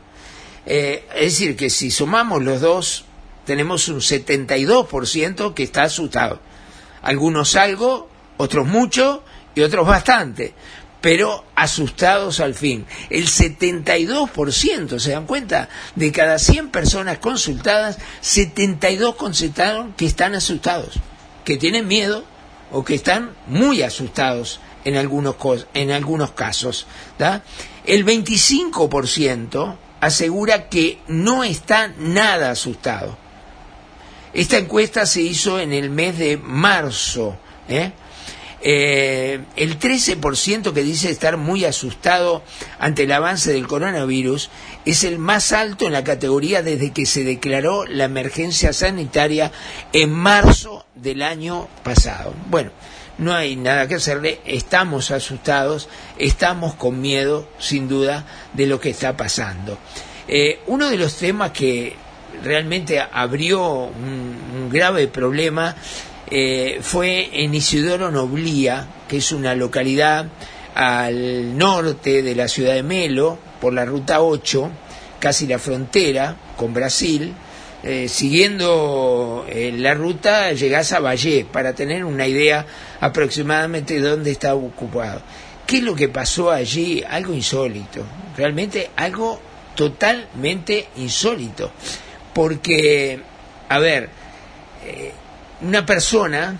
Eh, 0.65 1.07
es 1.15 1.39
decir, 1.39 1.55
que 1.55 1.69
si 1.69 1.89
sumamos 1.89 2.43
los 2.43 2.61
dos, 2.61 3.05
tenemos 3.45 3.87
un 3.87 4.01
72% 4.01 5.53
que 5.53 5.63
está 5.63 5.83
asustado. 5.83 6.39
Algunos 7.01 7.55
algo, 7.55 8.09
otros 8.37 8.67
mucho 8.67 9.23
y 9.55 9.61
otros 9.61 9.87
bastante 9.87 10.53
pero 11.01 11.43
asustados 11.55 12.39
al 12.39 12.53
fin. 12.53 12.85
El 13.09 13.27
72%, 13.27 14.99
¿se 14.99 15.11
dan 15.11 15.25
cuenta? 15.25 15.67
De 15.95 16.11
cada 16.11 16.39
100 16.39 16.69
personas 16.69 17.17
consultadas, 17.17 17.97
72 18.21 19.15
consultaron 19.15 19.93
que 19.93 20.05
están 20.05 20.35
asustados, 20.35 20.99
que 21.43 21.57
tienen 21.57 21.87
miedo 21.87 22.23
o 22.71 22.85
que 22.85 22.95
están 22.95 23.31
muy 23.47 23.81
asustados 23.81 24.59
en 24.85 24.95
algunos, 24.95 25.35
en 25.73 25.91
algunos 25.91 26.31
casos. 26.31 26.85
El 27.85 28.05
25% 28.05 29.75
asegura 29.99 30.69
que 30.69 30.99
no 31.07 31.43
está 31.43 31.93
nada 31.97 32.51
asustado. 32.51 33.17
Esta 34.33 34.57
encuesta 34.57 35.05
se 35.05 35.21
hizo 35.21 35.59
en 35.59 35.73
el 35.73 35.89
mes 35.89 36.17
de 36.17 36.37
marzo. 36.37 37.37
¿eh? 37.67 37.91
Eh, 38.63 39.39
el 39.55 39.79
13% 39.79 40.71
que 40.71 40.83
dice 40.83 41.09
estar 41.09 41.37
muy 41.37 41.65
asustado 41.65 42.43
ante 42.77 43.03
el 43.03 43.11
avance 43.11 43.51
del 43.51 43.65
coronavirus 43.65 44.51
es 44.85 45.03
el 45.03 45.17
más 45.17 45.51
alto 45.51 45.87
en 45.87 45.93
la 45.93 46.03
categoría 46.03 46.61
desde 46.61 46.91
que 46.91 47.07
se 47.07 47.23
declaró 47.23 47.85
la 47.87 48.03
emergencia 48.03 48.71
sanitaria 48.71 49.51
en 49.93 50.11
marzo 50.11 50.85
del 50.93 51.23
año 51.23 51.67
pasado. 51.83 52.35
Bueno, 52.51 52.71
no 53.17 53.33
hay 53.33 53.55
nada 53.55 53.87
que 53.87 53.95
hacerle, 53.95 54.39
estamos 54.45 55.09
asustados, 55.09 55.89
estamos 56.17 56.75
con 56.75 57.01
miedo, 57.01 57.47
sin 57.57 57.87
duda, 57.87 58.25
de 58.53 58.67
lo 58.67 58.79
que 58.79 58.91
está 58.91 59.17
pasando. 59.17 59.79
Eh, 60.27 60.59
uno 60.67 60.89
de 60.89 60.97
los 60.97 61.15
temas 61.17 61.51
que 61.51 61.95
realmente 62.43 62.99
abrió 62.99 63.61
un, 63.85 64.37
un 64.55 64.69
grave 64.69 65.07
problema 65.07 65.75
eh, 66.33 66.79
fue 66.81 67.43
en 67.43 67.53
Isidoro 67.53 68.09
Noblía, 68.09 68.87
que 69.09 69.17
es 69.17 69.33
una 69.33 69.53
localidad 69.53 70.27
al 70.73 71.57
norte 71.57 72.23
de 72.23 72.35
la 72.35 72.47
ciudad 72.47 72.73
de 72.73 72.83
Melo, 72.83 73.37
por 73.59 73.73
la 73.73 73.83
ruta 73.83 74.21
8, 74.21 74.71
casi 75.19 75.45
la 75.45 75.59
frontera 75.59 76.37
con 76.55 76.73
Brasil. 76.73 77.33
Eh, 77.83 78.07
siguiendo 78.07 79.45
eh, 79.49 79.73
la 79.75 79.93
ruta 79.93 80.53
llegás 80.53 80.93
a 80.93 80.99
Valle 80.99 81.45
para 81.51 81.73
tener 81.73 82.05
una 82.05 82.27
idea 82.27 82.65
aproximadamente 83.01 83.95
de 83.95 84.07
dónde 84.07 84.31
está 84.31 84.55
ocupado. 84.55 85.21
¿Qué 85.67 85.77
es 85.77 85.83
lo 85.83 85.95
que 85.95 86.07
pasó 86.07 86.49
allí? 86.49 87.03
Algo 87.09 87.33
insólito, 87.33 88.05
realmente 88.37 88.91
algo 88.95 89.37
totalmente 89.75 90.87
insólito. 90.95 91.71
Porque, 92.33 93.19
a 93.67 93.79
ver, 93.79 94.09
una 95.61 95.85
persona 95.85 96.57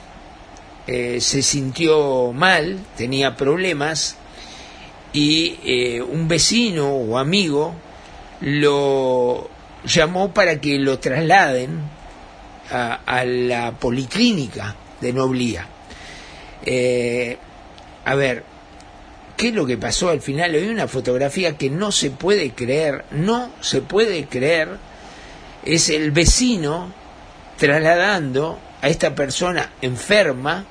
eh, 0.88 1.20
se 1.22 1.42
sintió 1.42 2.32
mal, 2.34 2.80
tenía 2.98 3.36
problemas, 3.36 4.18
y 5.14 5.58
eh, 5.64 6.02
un 6.02 6.28
vecino 6.28 6.90
o 6.90 7.18
amigo 7.18 7.76
lo 8.42 9.50
llamó 9.86 10.34
para 10.34 10.60
que 10.60 10.78
lo 10.80 11.00
trasladen 11.00 11.80
a, 12.72 13.26
la 13.26 13.74
policlínica 13.74 14.76
de 15.02 15.12
Noblía. 15.12 15.68
Eh, 16.66 17.38
a 18.06 18.16
ver, 18.16 18.44
¿qué 19.36 19.50
es 19.50 19.54
lo 19.54 19.66
que 19.66 19.78
pasó 19.78 20.10
al 20.10 20.22
final? 20.22 20.56
Hay 20.56 20.70
una 20.70 20.88
fotografía 20.88 21.58
que 21.58 21.70
no 21.70 21.92
se 21.92 22.12
puede 22.12 22.52
creer, 22.52 23.04
no 23.12 23.52
se 23.60 23.82
puede 23.82 24.26
creer, 24.26 24.70
es 25.66 25.90
el 25.90 26.12
vecino 26.12 26.94
trasladando 27.58 28.58
a 28.82 28.88
esta 28.90 29.14
persona 29.14 29.70
enferma, 29.82 30.66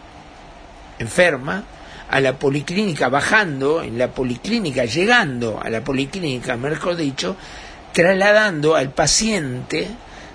enferma, 0.99 1.65
a 2.11 2.21
la 2.21 2.37
policlínica, 2.37 3.09
bajando 3.09 3.83
en 3.83 3.97
la 3.97 4.09
policlínica, 4.09 4.85
llegando 4.85 5.61
a 5.63 5.71
la 5.71 5.83
policlínica, 5.83 6.57
mejor 6.57 6.97
dicho, 6.97 7.37
trasladando 7.93 8.75
al 8.75 8.91
paciente 8.91 9.89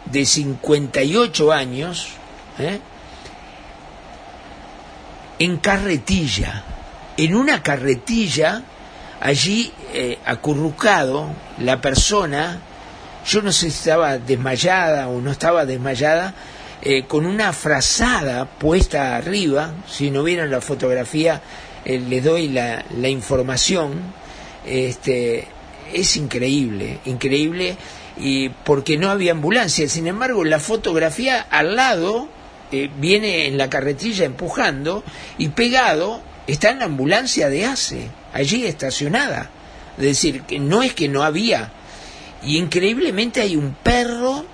de 0.06 0.26
58 0.26 1.52
años 1.52 2.08
¿eh? 2.60 2.80
en 5.40 5.58
carretilla, 5.58 6.64
en 7.18 7.36
una 7.36 7.62
carretilla, 7.62 8.62
allí 9.20 9.72
eh, 9.94 10.20
acurrucado, 10.26 11.28
la 11.60 11.82
persona, 11.82 12.60
yo 13.26 13.42
no 13.42 13.52
sé 13.52 13.70
si 13.72 13.80
estaba 13.80 14.18
desmayada 14.18 15.10
o 15.10 15.20
no 15.20 15.32
estaba 15.32 15.66
desmayada, 15.66 16.34
eh, 16.88 17.06
con 17.08 17.26
una 17.26 17.52
frazada 17.52 18.46
puesta 18.46 19.16
arriba, 19.16 19.74
si 19.88 20.12
no 20.12 20.22
vieron 20.22 20.52
la 20.52 20.62
fotografía 20.62 21.42
eh, 21.84 22.00
les 22.00 22.24
doy 22.24 22.50
la, 22.50 22.86
la 22.96 23.10
información, 23.10 24.14
este, 24.68 25.48
es 25.92 26.16
increíble, 26.16 27.00
increíble, 27.06 27.76
y 28.20 28.50
porque 28.50 28.98
no 28.98 29.10
había 29.10 29.32
ambulancia, 29.32 29.90
sin 29.90 30.06
embargo 30.06 30.44
la 30.44 30.60
fotografía 30.60 31.42
al 31.50 31.76
lado 31.76 32.28
eh, 32.72 32.92
viene 33.00 33.48
en 33.48 33.58
la 33.58 33.68
carretilla 33.68 34.26
empujando 34.26 35.04
y 35.40 35.48
pegado 35.50 36.22
está 36.46 36.70
en 36.70 36.80
la 36.80 36.86
ambulancia 36.86 37.50
de 37.50 37.66
ACE, 37.66 38.10
allí 38.32 38.64
estacionada, 38.64 39.50
es 39.98 40.04
decir, 40.04 40.44
que 40.44 40.60
no 40.60 40.84
es 40.84 40.94
que 40.94 41.10
no 41.10 41.24
había, 41.24 41.72
y 42.44 42.60
increíblemente 42.60 43.42
hay 43.42 43.56
un 43.56 43.74
perro 43.74 44.46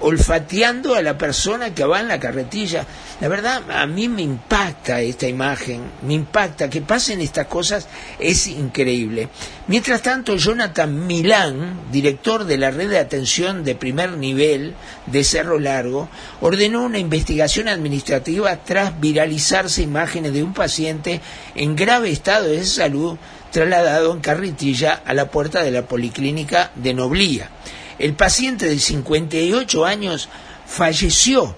olfateando 0.00 0.94
a 0.94 1.02
la 1.02 1.18
persona 1.18 1.74
que 1.74 1.84
va 1.84 2.00
en 2.00 2.08
la 2.08 2.20
carretilla. 2.20 2.86
La 3.20 3.28
verdad, 3.28 3.62
a 3.70 3.86
mí 3.86 4.08
me 4.08 4.22
impacta 4.22 5.00
esta 5.00 5.26
imagen, 5.26 5.82
me 6.02 6.14
impacta 6.14 6.70
que 6.70 6.80
pasen 6.80 7.20
estas 7.20 7.46
cosas, 7.46 7.88
es 8.18 8.46
increíble. 8.46 9.28
Mientras 9.66 10.02
tanto, 10.02 10.36
Jonathan 10.36 11.06
Milán, 11.06 11.80
director 11.90 12.44
de 12.44 12.58
la 12.58 12.70
red 12.70 12.90
de 12.90 12.98
atención 12.98 13.64
de 13.64 13.74
primer 13.74 14.12
nivel 14.12 14.74
de 15.06 15.24
Cerro 15.24 15.58
Largo, 15.58 16.08
ordenó 16.40 16.84
una 16.84 16.98
investigación 16.98 17.68
administrativa 17.68 18.56
tras 18.64 18.98
viralizarse 19.00 19.82
imágenes 19.82 20.32
de 20.32 20.42
un 20.42 20.54
paciente 20.54 21.20
en 21.54 21.76
grave 21.76 22.10
estado 22.10 22.48
de 22.48 22.64
salud 22.64 23.18
trasladado 23.50 24.12
en 24.12 24.20
carretilla 24.20 25.02
a 25.04 25.14
la 25.14 25.30
puerta 25.30 25.62
de 25.62 25.70
la 25.70 25.86
policlínica 25.86 26.70
de 26.74 26.94
Noblía. 26.94 27.50
El 27.98 28.14
paciente 28.14 28.66
de 28.66 28.78
58 28.78 29.84
años 29.84 30.28
falleció 30.66 31.54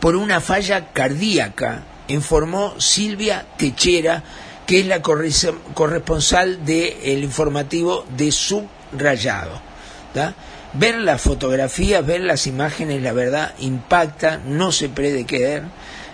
por 0.00 0.16
una 0.16 0.40
falla 0.40 0.92
cardíaca, 0.92 1.82
informó 2.08 2.74
Silvia 2.78 3.46
Techera, 3.56 4.22
que 4.66 4.80
es 4.80 4.86
la 4.86 5.02
corresponsal 5.02 6.64
del 6.64 7.24
informativo 7.24 8.06
de 8.16 8.30
Subrayado. 8.30 9.60
Ver 10.72 10.98
las 10.98 11.20
fotografías, 11.20 12.06
ver 12.06 12.20
las 12.20 12.46
imágenes, 12.46 13.02
la 13.02 13.12
verdad, 13.12 13.54
impacta, 13.58 14.38
no 14.38 14.70
se 14.70 14.88
puede 14.88 15.26
creer. 15.26 15.64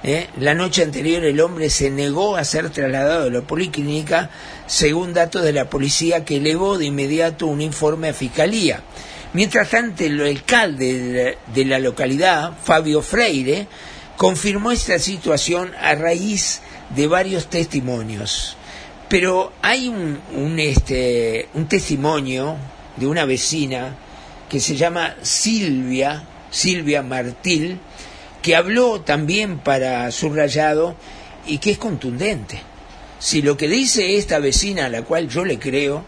¿Eh? 0.07 0.29
La 0.39 0.55
noche 0.55 0.83
anterior 0.83 1.25
el 1.25 1.41
hombre 1.41 1.69
se 1.69 1.91
negó 1.91 2.37
a 2.37 2.45
ser 2.45 2.71
trasladado 2.71 3.27
a 3.27 3.31
la 3.31 3.43
policlínica, 3.43 4.31
según 4.67 5.13
datos 5.13 5.43
de 5.43 5.53
la 5.53 5.69
policía 5.69 6.25
que 6.25 6.37
elevó 6.37 6.79
de 6.79 6.87
inmediato 6.87 7.47
un 7.47 7.61
informe 7.61 8.09
a 8.09 8.15
fiscalía. 8.15 8.83
Mientras 9.33 9.69
tanto, 9.69 10.05
el 10.05 10.21
alcalde 10.25 11.37
de 11.53 11.65
la, 11.65 11.79
localidad, 11.79 12.53
Fabio 12.63 13.03
Freire, 13.03 13.67
confirmó 14.17 14.71
esta 14.71 14.99
situación 14.99 15.73
a 15.79 15.95
raíz 15.95 16.61
de 16.95 17.07
varios 17.07 17.51
testimonios. 17.51 18.57
Pero 19.09 19.53
hay 19.61 19.89
un, 19.89 20.19
un, 20.35 20.59
este, 20.59 21.49
un 21.55 21.67
testimonio 21.67 22.57
de 22.97 23.07
una 23.07 23.25
vecina 23.25 23.95
que 24.49 24.61
se 24.61 24.77
llama 24.77 25.17
Silvia, 25.23 26.25
Silvia 26.51 27.03
Martil, 27.03 27.79
que 28.47 28.55
habló 28.55 29.01
también 29.01 29.59
para 29.59 30.09
subrayado 30.13 30.95
y 31.49 31.59
que 31.59 31.73
es 31.73 31.79
contundente. 31.79 32.61
Si 33.19 33.43
lo 33.43 33.57
que 33.57 33.67
dice 33.67 34.19
esta 34.19 34.39
vecina 34.39 34.87
a 34.87 34.89
la 34.89 35.03
cual 35.03 35.27
yo 35.27 35.45
le 35.45 35.59
creo 35.59 36.05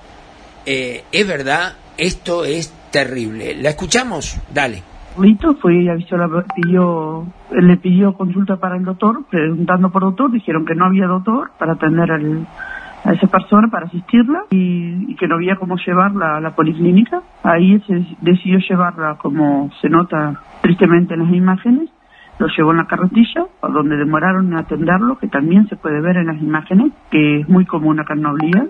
eh, 0.65 1.03
es 1.11 1.27
verdad, 1.27 1.73
esto 1.97 2.45
es 2.45 2.73
terrible. 2.93 3.57
¿La 3.61 3.71
escuchamos? 3.71 4.41
Dale. 4.55 4.85
Lito 5.21 5.57
fue 5.57 5.91
avisó, 5.91 6.17
la, 6.17 6.29
pidió, 6.55 7.27
le 7.51 7.77
pidió 7.79 8.13
consulta 8.13 8.55
para 8.59 8.77
el 8.77 8.85
doctor, 8.85 9.25
preguntando 9.29 9.91
por 9.91 10.03
doctor, 10.03 10.31
dijeron 10.31 10.65
que 10.65 10.77
no 10.77 10.85
había 10.85 11.09
doctor 11.09 11.51
para 11.59 11.73
atender 11.73 12.13
a 12.13 13.13
esa 13.15 13.27
persona 13.27 13.67
para 13.67 13.87
asistirla 13.87 14.45
y, 14.51 15.11
y, 15.11 15.17
que 15.17 15.27
no 15.27 15.35
había 15.35 15.57
cómo 15.57 15.75
llevarla 15.85 16.37
a 16.37 16.41
la 16.41 16.55
policlínica. 16.55 17.21
Ahí 17.43 17.83
se 17.89 18.07
decidió 18.21 18.61
llevarla, 18.61 19.17
como 19.17 19.73
se 19.81 19.89
nota 19.89 20.41
tristemente 20.63 21.15
en 21.15 21.25
las 21.25 21.35
imágenes, 21.35 21.91
lo 22.39 22.47
llevó 22.49 22.71
en 22.71 22.79
la 22.79 22.87
carretilla, 22.87 23.47
a 23.63 23.69
donde 23.69 23.97
demoraron 23.97 24.53
en 24.53 24.59
atenderlo, 24.59 25.19
que 25.19 25.29
también 25.29 25.69
se 25.69 25.77
puede 25.77 26.01
ver 26.01 26.17
en 26.17 26.27
las 26.27 26.41
imágenes, 26.41 26.93
que 27.11 27.41
es 27.41 27.49
muy 27.49 27.65
común 27.65 27.99
acá 28.01 28.15
en 28.15 28.23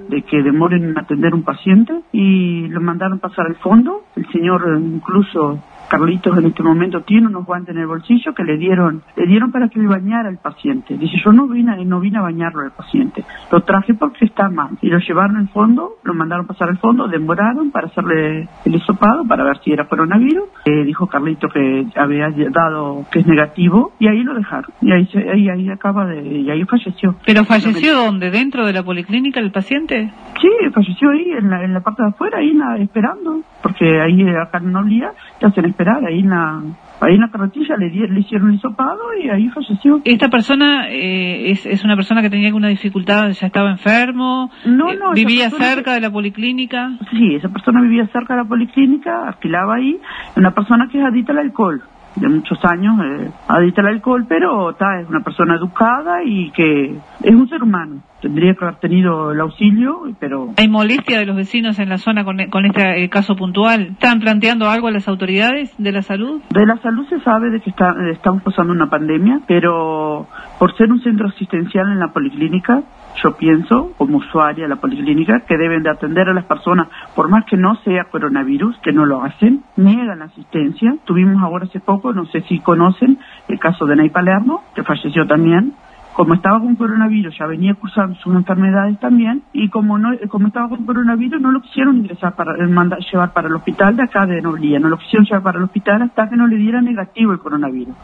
de 0.09 0.23
que 0.23 0.43
demoren 0.43 0.85
en 0.85 0.99
atender 0.99 1.35
un 1.35 1.43
paciente, 1.43 2.01
y 2.13 2.69
lo 2.69 2.81
mandaron 2.81 3.19
pasar 3.19 3.47
al 3.47 3.57
fondo. 3.57 4.05
El 4.17 4.27
señor 4.31 4.63
incluso 4.81 5.63
Carlitos 5.89 6.37
en 6.39 6.47
este 6.47 6.63
momento 6.63 7.01
tiene 7.03 7.27
unos 7.29 7.47
guantes 7.47 7.75
en 7.75 7.81
el 7.81 7.87
bolsillo 7.87 8.35
que 8.35 8.45
le 8.45 8.57
dieron, 8.57 9.03
le 9.17 9.27
dieron 9.27 9.51
para 9.51 9.69
que 9.69 9.81
le 9.81 9.87
bañara 9.87 10.29
al 10.29 10.39
paciente. 10.39 10.97
Dice, 10.97 11.17
yo 11.25 11.33
no 11.33 11.47
vine, 11.47 11.85
no 11.85 12.01
vine 12.01 12.19
a 12.19 12.23
bañarlo 12.23 12.63
al 12.63 12.73
paciente. 12.73 13.25
Lo 13.51 13.63
traje 13.63 13.95
porque 13.95 14.27
está 14.27 14.49
mal. 14.49 14.71
Y 14.83 14.89
lo 14.89 14.99
llevaron 14.99 15.37
al 15.37 15.49
fondo, 15.49 15.97
lo 16.05 16.15
mandaron 16.15 16.47
pasar 16.47 16.69
al 16.69 16.79
fondo, 16.79 17.09
demoraron 17.09 17.71
para 17.71 17.87
hacerle 17.89 18.49
el 18.65 18.75
hisopado 18.75 19.25
para 19.27 19.45
ver 19.45 19.59
si 19.65 19.73
era 19.73 19.89
coronavirus. 19.89 20.45
Eh, 20.65 20.85
dijo 20.85 21.07
Carlito 21.07 21.49
que 21.49 21.87
había 21.97 22.29
dado 22.51 23.07
que 23.11 23.21
es 23.21 23.27
negativo 23.27 23.93
y 23.99 24.09
ahí 24.09 24.23
lo 24.23 24.35
dejaron. 24.35 24.71
Y 24.83 24.93
ahí, 24.93 25.07
se, 25.07 25.19
ahí, 25.31 25.49
ahí 25.49 25.71
acaba 25.71 26.07
de, 26.07 26.23
y 26.23 26.51
ahí 26.51 26.65
falleció. 26.65 27.17
¿Pero 27.25 27.45
falleció 27.45 27.97
dónde? 27.97 28.31
¿Dentro 28.31 28.67
de 28.67 28.73
la 28.73 28.83
policlínica 28.83 29.41
el 29.41 29.51
paciente? 29.51 30.11
Sí, 30.41 30.49
falleció 30.73 31.11
ahí, 31.11 31.33
en 31.33 31.51
la, 31.51 31.65
en 31.65 31.73
la 31.73 31.81
parte 31.81 32.03
de 32.03 32.09
afuera, 32.09 32.39
ahí 32.39 32.53
esperando. 32.81 33.43
Porque 33.63 34.01
ahí 34.01 34.23
acá 34.29 34.59
en 34.59 34.73
Noblía 34.73 35.13
te 35.41 35.47
hacen 35.47 35.65
esperar 35.79 36.05
ahí 36.05 36.21
en 36.21 36.31
la 36.31 36.61
ahí 37.01 37.15
en 37.15 37.21
la 37.21 37.31
carretilla 37.31 37.77
le, 37.77 37.91
di, 37.91 38.01
le 38.01 38.21
hicieron 38.21 38.49
el 38.49 38.57
hisopado 38.57 39.15
y 39.23 39.29
ahí 39.31 39.49
falleció. 39.51 40.01
¿Esta 40.05 40.29
persona 40.29 40.89
eh, 40.89 41.53
es, 41.53 41.65
es 41.65 41.85
una 41.85 41.95
persona 41.95 42.21
que 42.21 42.31
tenía 42.31 42.49
alguna 42.49 42.69
dificultad, 42.69 43.31
ya 43.31 43.47
estaba 43.47 43.71
enfermo? 43.71 44.51
No, 44.67 44.93
no. 44.95 45.13
Eh, 45.13 45.15
¿Vivía 45.15 45.51
cerca 45.51 45.95
de 45.95 46.01
la 46.01 46.11
policlínica? 46.11 46.91
Sí, 47.11 47.37
esa 47.37 47.49
persona 47.49 47.81
vivía 47.81 48.09
cerca 48.09 48.35
de 48.35 48.43
la 48.43 48.49
policlínica, 48.49 49.29
alquilaba 49.29 49.77
ahí, 49.77 50.01
una 50.37 50.51
persona 50.53 50.89
que 50.91 50.99
es 50.99 51.05
adicta 51.05 51.33
al 51.33 51.39
alcohol 51.39 51.83
de 52.21 52.29
muchos 52.29 52.59
años, 52.65 52.95
eh, 53.05 53.31
adicta 53.49 53.83
al 53.83 53.89
alcohol, 53.89 54.27
pero 54.29 54.75
ta, 54.75 55.01
es 55.01 55.09
una 55.09 55.21
persona 55.21 55.57
educada 55.57 56.23
y 56.25 56.51
que 56.51 56.97
es 57.23 57.35
un 57.35 57.49
ser 57.49 57.63
humano. 57.63 58.03
Tendría 58.21 58.55
que 58.55 58.65
haber 58.65 58.81
tenido 58.81 59.31
el 59.31 59.41
auxilio, 59.41 60.01
pero... 60.19 60.49
¿Hay 60.57 60.69
molestia 60.69 61.21
de 61.21 61.27
los 61.27 61.37
vecinos 61.37 61.79
en 61.79 61.89
la 61.89 61.99
zona 61.99 62.25
con, 62.25 62.39
con 62.51 62.67
este 62.67 63.05
eh, 63.05 63.09
caso 63.09 63.37
puntual? 63.37 63.91
¿Están 63.93 64.19
planteando 64.19 64.69
algo 64.69 64.89
a 64.89 64.91
las 64.91 65.07
autoridades 65.07 65.73
de 65.79 65.93
la 65.93 66.03
salud? 66.03 66.43
De 66.51 66.67
la 66.67 66.77
salud 66.79 67.07
se 67.09 67.21
sabe 67.21 67.51
de 67.51 67.61
que 67.61 67.71
está, 67.71 67.95
estamos 68.11 68.43
pasando 68.43 68.73
una 68.73 68.91
pandemia, 68.91 69.41
pero 69.47 70.27
por 70.59 70.77
ser 70.77 70.91
un 70.91 71.01
centro 71.03 71.29
asistencial 71.29 71.93
en 71.93 72.01
la 72.01 72.09
policlínica, 72.09 72.83
yo 73.23 73.37
pienso, 73.37 73.93
como 73.97 74.19
usuaria 74.19 74.65
de 74.65 74.69
la 74.69 74.77
policlínica, 74.77 75.41
que 75.47 75.57
deben 75.57 75.83
de 75.83 75.91
atender 75.91 76.29
a 76.29 76.35
las 76.35 76.45
personas, 76.45 76.89
por 77.15 77.29
más 77.29 77.45
que 77.45 77.57
no 77.57 77.77
sea 77.85 78.05
coronavirus, 78.05 78.79
que 78.83 78.93
no 78.93 79.07
lo 79.07 79.23
hacen, 79.23 79.63
niegan 79.77 80.19
la 80.19 80.27
asistencia. 80.27 80.95
Tuvimos 81.05 81.43
ahora 81.43 81.67
hace 81.67 81.81
poco, 81.81 82.13
no 82.13 82.27
sé 82.27 82.43
si 82.43 82.61
conocen, 82.61 83.19
el 83.49 83.59
caso 83.59 83.87
de 83.87 83.97
Ney 83.97 84.11
Palermo, 84.11 84.65
que 84.75 84.83
falleció 84.83 85.27
también, 85.27 85.75
como 86.19 86.35
estaba 86.35 86.59
con 86.59 86.75
coronavirus, 86.75 87.39
ya 87.39 87.47
venía 87.47 87.75
cursando 87.75 88.17
sus 88.17 88.35
enfermedades 88.35 88.99
también, 88.99 89.45
y 89.53 89.69
como 89.69 89.99
no, 89.99 90.11
como 90.29 90.49
estaba 90.49 90.69
con 90.69 90.85
coronavirus, 90.85 91.41
no 91.41 91.53
lo 91.53 91.61
quisieron 91.61 91.99
ingresar 91.99 92.35
para 92.35 92.57
mandar, 92.67 92.99
llevar 92.99 93.33
para 93.33 93.47
el 93.47 93.55
hospital 93.55 93.95
de 93.95 94.03
acá 94.03 94.27
de 94.27 94.43
Noblía, 94.43 94.81
no 94.81 94.89
lo 94.89 94.99
quisieron 94.99 95.27
llevar 95.27 95.45
para 95.45 95.59
el 95.59 95.65
hospital 95.67 96.03
hasta 96.03 96.29
que 96.29 96.37
no 96.37 96.49
le 96.49 96.57
diera 96.57 96.81
negativo 96.81 97.31
el 97.31 97.39
coronavirus. 97.39 97.95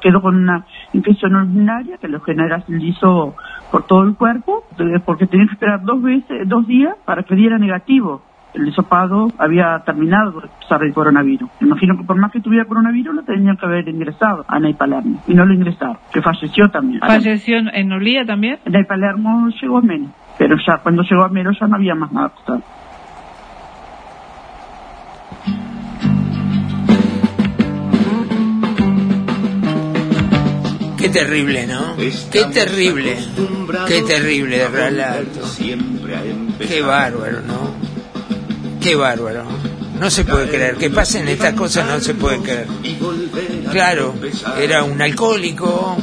Quedó 0.00 0.20
con 0.20 0.34
una 0.34 0.66
infección 0.92 1.36
urinaria 1.36 1.98
que 1.98 2.08
lo 2.08 2.20
generalizó 2.22 3.36
por 3.70 3.86
todo 3.86 4.02
el 4.02 4.16
cuerpo, 4.16 4.64
porque 5.04 5.28
tenía 5.28 5.46
que 5.46 5.52
esperar 5.52 5.84
dos 5.84 6.02
veces, 6.02 6.48
dos 6.48 6.66
días 6.66 6.96
para 7.04 7.22
que 7.22 7.36
diera 7.36 7.56
negativo 7.56 8.22
el 8.54 8.68
hisopado 8.68 9.28
había 9.38 9.80
terminado 9.84 10.32
por 10.32 10.44
expulsar 10.46 10.82
el 10.82 10.92
coronavirus. 10.92 11.48
Me 11.60 11.68
imagino 11.68 11.96
que 11.96 12.04
por 12.04 12.16
más 12.16 12.32
que 12.32 12.40
tuviera 12.40 12.64
coronavirus 12.64 13.14
lo 13.14 13.22
tenían 13.22 13.56
que 13.56 13.66
haber 13.66 13.88
ingresado 13.88 14.44
a 14.48 14.58
Ney 14.58 14.74
Palermo 14.74 15.22
y 15.26 15.34
no 15.34 15.46
lo 15.46 15.54
ingresaron, 15.54 15.98
que 16.12 16.22
falleció 16.22 16.68
también. 16.70 17.00
¿Falleció 17.00 17.58
en 17.58 17.88
Nolía 17.88 18.24
también? 18.24 18.58
Ney 18.66 18.84
Palermo 18.84 19.48
llegó 19.60 19.78
a 19.78 19.82
menos, 19.82 20.10
pero 20.38 20.56
ya 20.66 20.78
cuando 20.82 21.02
llegó 21.02 21.24
a 21.24 21.28
menos 21.28 21.58
ya 21.60 21.66
no 21.66 21.76
había 21.76 21.94
más 21.94 22.12
nada. 22.12 22.32
Qué 30.98 31.08
terrible, 31.08 31.66
¿no? 31.66 31.96
Qué 31.96 32.44
terrible. 32.52 33.16
Qué 33.88 34.02
terrible 34.02 34.58
de 34.58 34.68
relato. 34.68 35.40
Qué 36.68 36.82
bárbaro, 36.82 37.40
¿no? 37.40 37.89
Qué 38.80 38.94
bárbaro. 38.94 39.44
No 39.98 40.10
se 40.10 40.24
puede 40.24 40.48
creer. 40.48 40.76
Que 40.76 40.90
pasen 40.90 41.28
estas 41.28 41.54
cosas 41.54 41.86
no 41.86 42.00
se 42.00 42.14
puede 42.14 42.38
creer. 42.40 42.66
Claro, 43.70 44.14
era 44.58 44.82
un 44.82 45.00
alcohólico, 45.00 45.96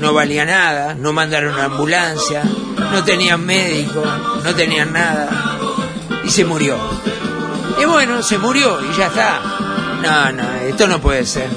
no 0.00 0.12
valía 0.12 0.44
nada, 0.44 0.94
no 0.94 1.12
mandaron 1.12 1.54
una 1.54 1.66
ambulancia, 1.66 2.42
no 2.92 3.04
tenían 3.04 3.44
médico, 3.44 4.02
no 4.44 4.54
tenían 4.54 4.92
nada. 4.92 5.58
Y 6.24 6.30
se 6.30 6.44
murió. 6.44 6.76
Y 7.80 7.84
bueno, 7.84 8.22
se 8.22 8.38
murió 8.38 8.78
y 8.84 8.96
ya 8.96 9.06
está. 9.06 9.40
No, 10.02 10.32
no, 10.32 10.54
esto 10.66 10.86
no 10.88 11.00
puede 11.00 11.24
ser. 11.24 11.48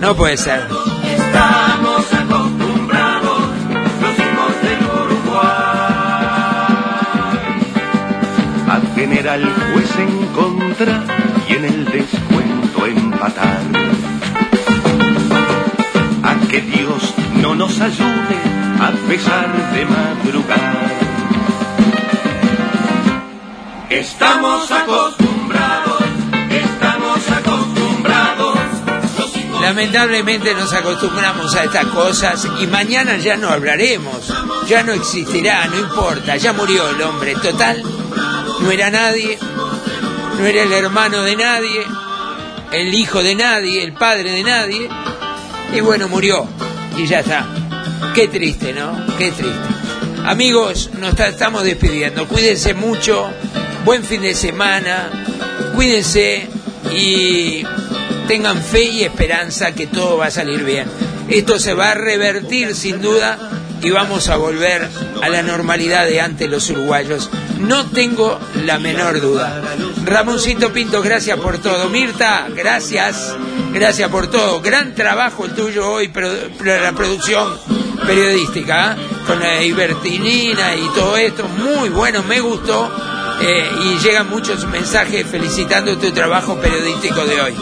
No 0.00 0.14
puede 0.14 0.36
ser. 0.36 0.66
Estamos 1.04 2.19
a 9.00 9.02
tener 9.02 9.28
al 9.28 9.44
juez 9.44 9.96
en 9.98 10.26
contra 10.26 11.04
y 11.48 11.54
en 11.54 11.64
el 11.64 11.84
descuento 11.86 12.86
empatar. 12.86 13.60
A 16.22 16.48
que 16.48 16.60
Dios 16.60 17.14
no 17.40 17.54
nos 17.54 17.80
ayude 17.80 18.36
a 18.78 18.90
pesar 19.08 19.72
de 19.72 19.86
madrugar. 19.86 20.76
Estamos 23.88 24.70
acostumbrados, 24.70 26.02
estamos 26.50 27.30
acostumbrados. 27.30 28.58
Lamentablemente 29.62 30.54
nos 30.54 30.74
acostumbramos 30.74 31.54
a 31.54 31.64
estas 31.64 31.86
cosas 31.86 32.46
y 32.60 32.66
mañana 32.66 33.16
ya 33.16 33.38
no 33.38 33.48
hablaremos, 33.48 34.30
ya 34.68 34.82
no 34.82 34.92
existirá, 34.92 35.66
no 35.68 35.78
importa, 35.78 36.36
ya 36.36 36.52
murió 36.52 36.88
el 36.90 37.00
hombre, 37.02 37.34
total, 37.36 37.82
no 38.62 38.70
era 38.70 38.90
nadie, 38.90 39.38
no 40.38 40.46
era 40.46 40.62
el 40.62 40.72
hermano 40.72 41.22
de 41.22 41.36
nadie, 41.36 41.82
el 42.72 42.94
hijo 42.94 43.22
de 43.22 43.34
nadie, 43.34 43.82
el 43.82 43.92
padre 43.92 44.30
de 44.32 44.42
nadie, 44.42 44.88
y 45.74 45.80
bueno, 45.80 46.08
murió 46.08 46.46
y 46.96 47.06
ya 47.06 47.20
está. 47.20 47.46
Qué 48.14 48.28
triste, 48.28 48.72
¿no? 48.72 48.92
Qué 49.18 49.30
triste. 49.32 49.58
Amigos, 50.26 50.90
nos 50.98 51.14
ta- 51.16 51.28
estamos 51.28 51.64
despidiendo, 51.64 52.26
cuídense 52.28 52.74
mucho, 52.74 53.28
buen 53.84 54.04
fin 54.04 54.22
de 54.22 54.34
semana, 54.34 55.08
cuídense 55.74 56.46
y 56.94 57.62
tengan 58.28 58.62
fe 58.62 58.82
y 58.84 59.02
esperanza 59.02 59.72
que 59.72 59.86
todo 59.86 60.18
va 60.18 60.26
a 60.26 60.30
salir 60.30 60.62
bien. 60.64 60.86
Esto 61.28 61.58
se 61.58 61.74
va 61.74 61.92
a 61.92 61.94
revertir 61.94 62.74
sin 62.74 63.00
duda 63.00 63.38
y 63.82 63.90
vamos 63.90 64.28
a 64.28 64.36
volver 64.36 64.88
a 65.22 65.28
la 65.28 65.42
normalidad 65.42 66.06
de 66.06 66.20
antes 66.20 66.48
los 66.48 66.68
uruguayos. 66.70 67.30
No 67.58 67.86
tengo 67.90 68.38
la 68.64 68.78
menor 68.78 69.20
duda. 69.20 69.62
Ramoncito 70.04 70.72
Pinto, 70.72 71.02
gracias 71.02 71.38
por 71.38 71.58
todo. 71.58 71.88
Mirta, 71.88 72.46
gracias. 72.54 73.36
Gracias 73.72 74.10
por 74.10 74.28
todo. 74.28 74.60
Gran 74.60 74.94
trabajo 74.94 75.44
el 75.44 75.52
tuyo 75.52 75.90
hoy, 75.90 76.10
la 76.64 76.92
producción 76.92 77.58
periodística, 78.06 78.92
¿eh? 78.92 78.96
con 79.26 79.40
la 79.40 79.62
Ibertinina 79.62 80.74
y 80.74 80.88
todo 80.94 81.16
esto. 81.16 81.46
Muy 81.48 81.88
bueno, 81.90 82.22
me 82.22 82.40
gustó. 82.40 82.90
Eh, 83.42 83.70
y 83.84 83.98
llegan 83.98 84.28
muchos 84.28 84.66
mensajes 84.66 85.26
felicitando 85.26 85.96
tu 85.96 86.10
trabajo 86.12 86.60
periodístico 86.60 87.24
de 87.24 87.40
hoy. 87.40 87.54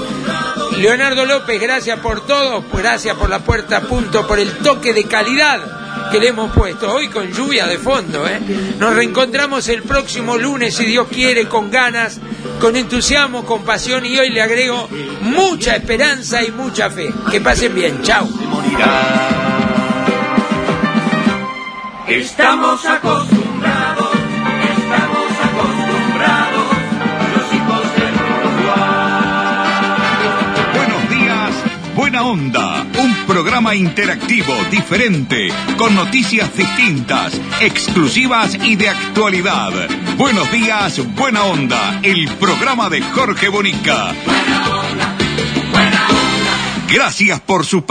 Leonardo 0.78 1.24
López, 1.24 1.60
gracias 1.60 2.00
por 2.00 2.26
todo, 2.26 2.64
gracias 2.72 3.16
por 3.16 3.30
la 3.30 3.40
puerta 3.40 3.78
a 3.78 3.80
punto, 3.82 4.26
por 4.26 4.40
el 4.40 4.50
toque 4.58 4.92
de 4.92 5.04
calidad 5.04 5.87
que 6.10 6.18
le 6.18 6.28
hemos 6.28 6.52
puesto 6.52 6.92
hoy 6.92 7.08
con 7.08 7.32
lluvia 7.32 7.66
de 7.66 7.78
fondo. 7.78 8.26
¿eh? 8.26 8.40
Nos 8.78 8.94
reencontramos 8.94 9.68
el 9.68 9.82
próximo 9.82 10.36
lunes, 10.36 10.74
si 10.74 10.84
Dios 10.84 11.08
quiere, 11.08 11.48
con 11.48 11.70
ganas, 11.70 12.20
con 12.60 12.76
entusiasmo, 12.76 13.44
con 13.44 13.62
pasión 13.62 14.06
y 14.06 14.18
hoy 14.18 14.30
le 14.30 14.42
agrego 14.42 14.88
mucha 15.22 15.76
esperanza 15.76 16.42
y 16.42 16.50
mucha 16.50 16.90
fe. 16.90 17.12
Que 17.30 17.40
pasen 17.40 17.74
bien, 17.74 18.02
chao. 18.02 18.28
Buena 32.08 32.22
onda. 32.22 32.86
Un 33.00 33.26
programa 33.26 33.74
interactivo, 33.74 34.54
diferente, 34.70 35.48
con 35.76 35.94
noticias 35.94 36.56
distintas, 36.56 37.38
exclusivas 37.60 38.54
y 38.64 38.76
de 38.76 38.88
actualidad. 38.88 39.72
Buenos 40.16 40.50
días, 40.50 41.02
buena 41.14 41.44
onda. 41.44 42.00
El 42.02 42.26
programa 42.40 42.88
de 42.88 43.02
Jorge 43.02 43.50
Bonica. 43.50 44.14
Gracias 46.90 47.40
por 47.42 47.66
su 47.66 47.84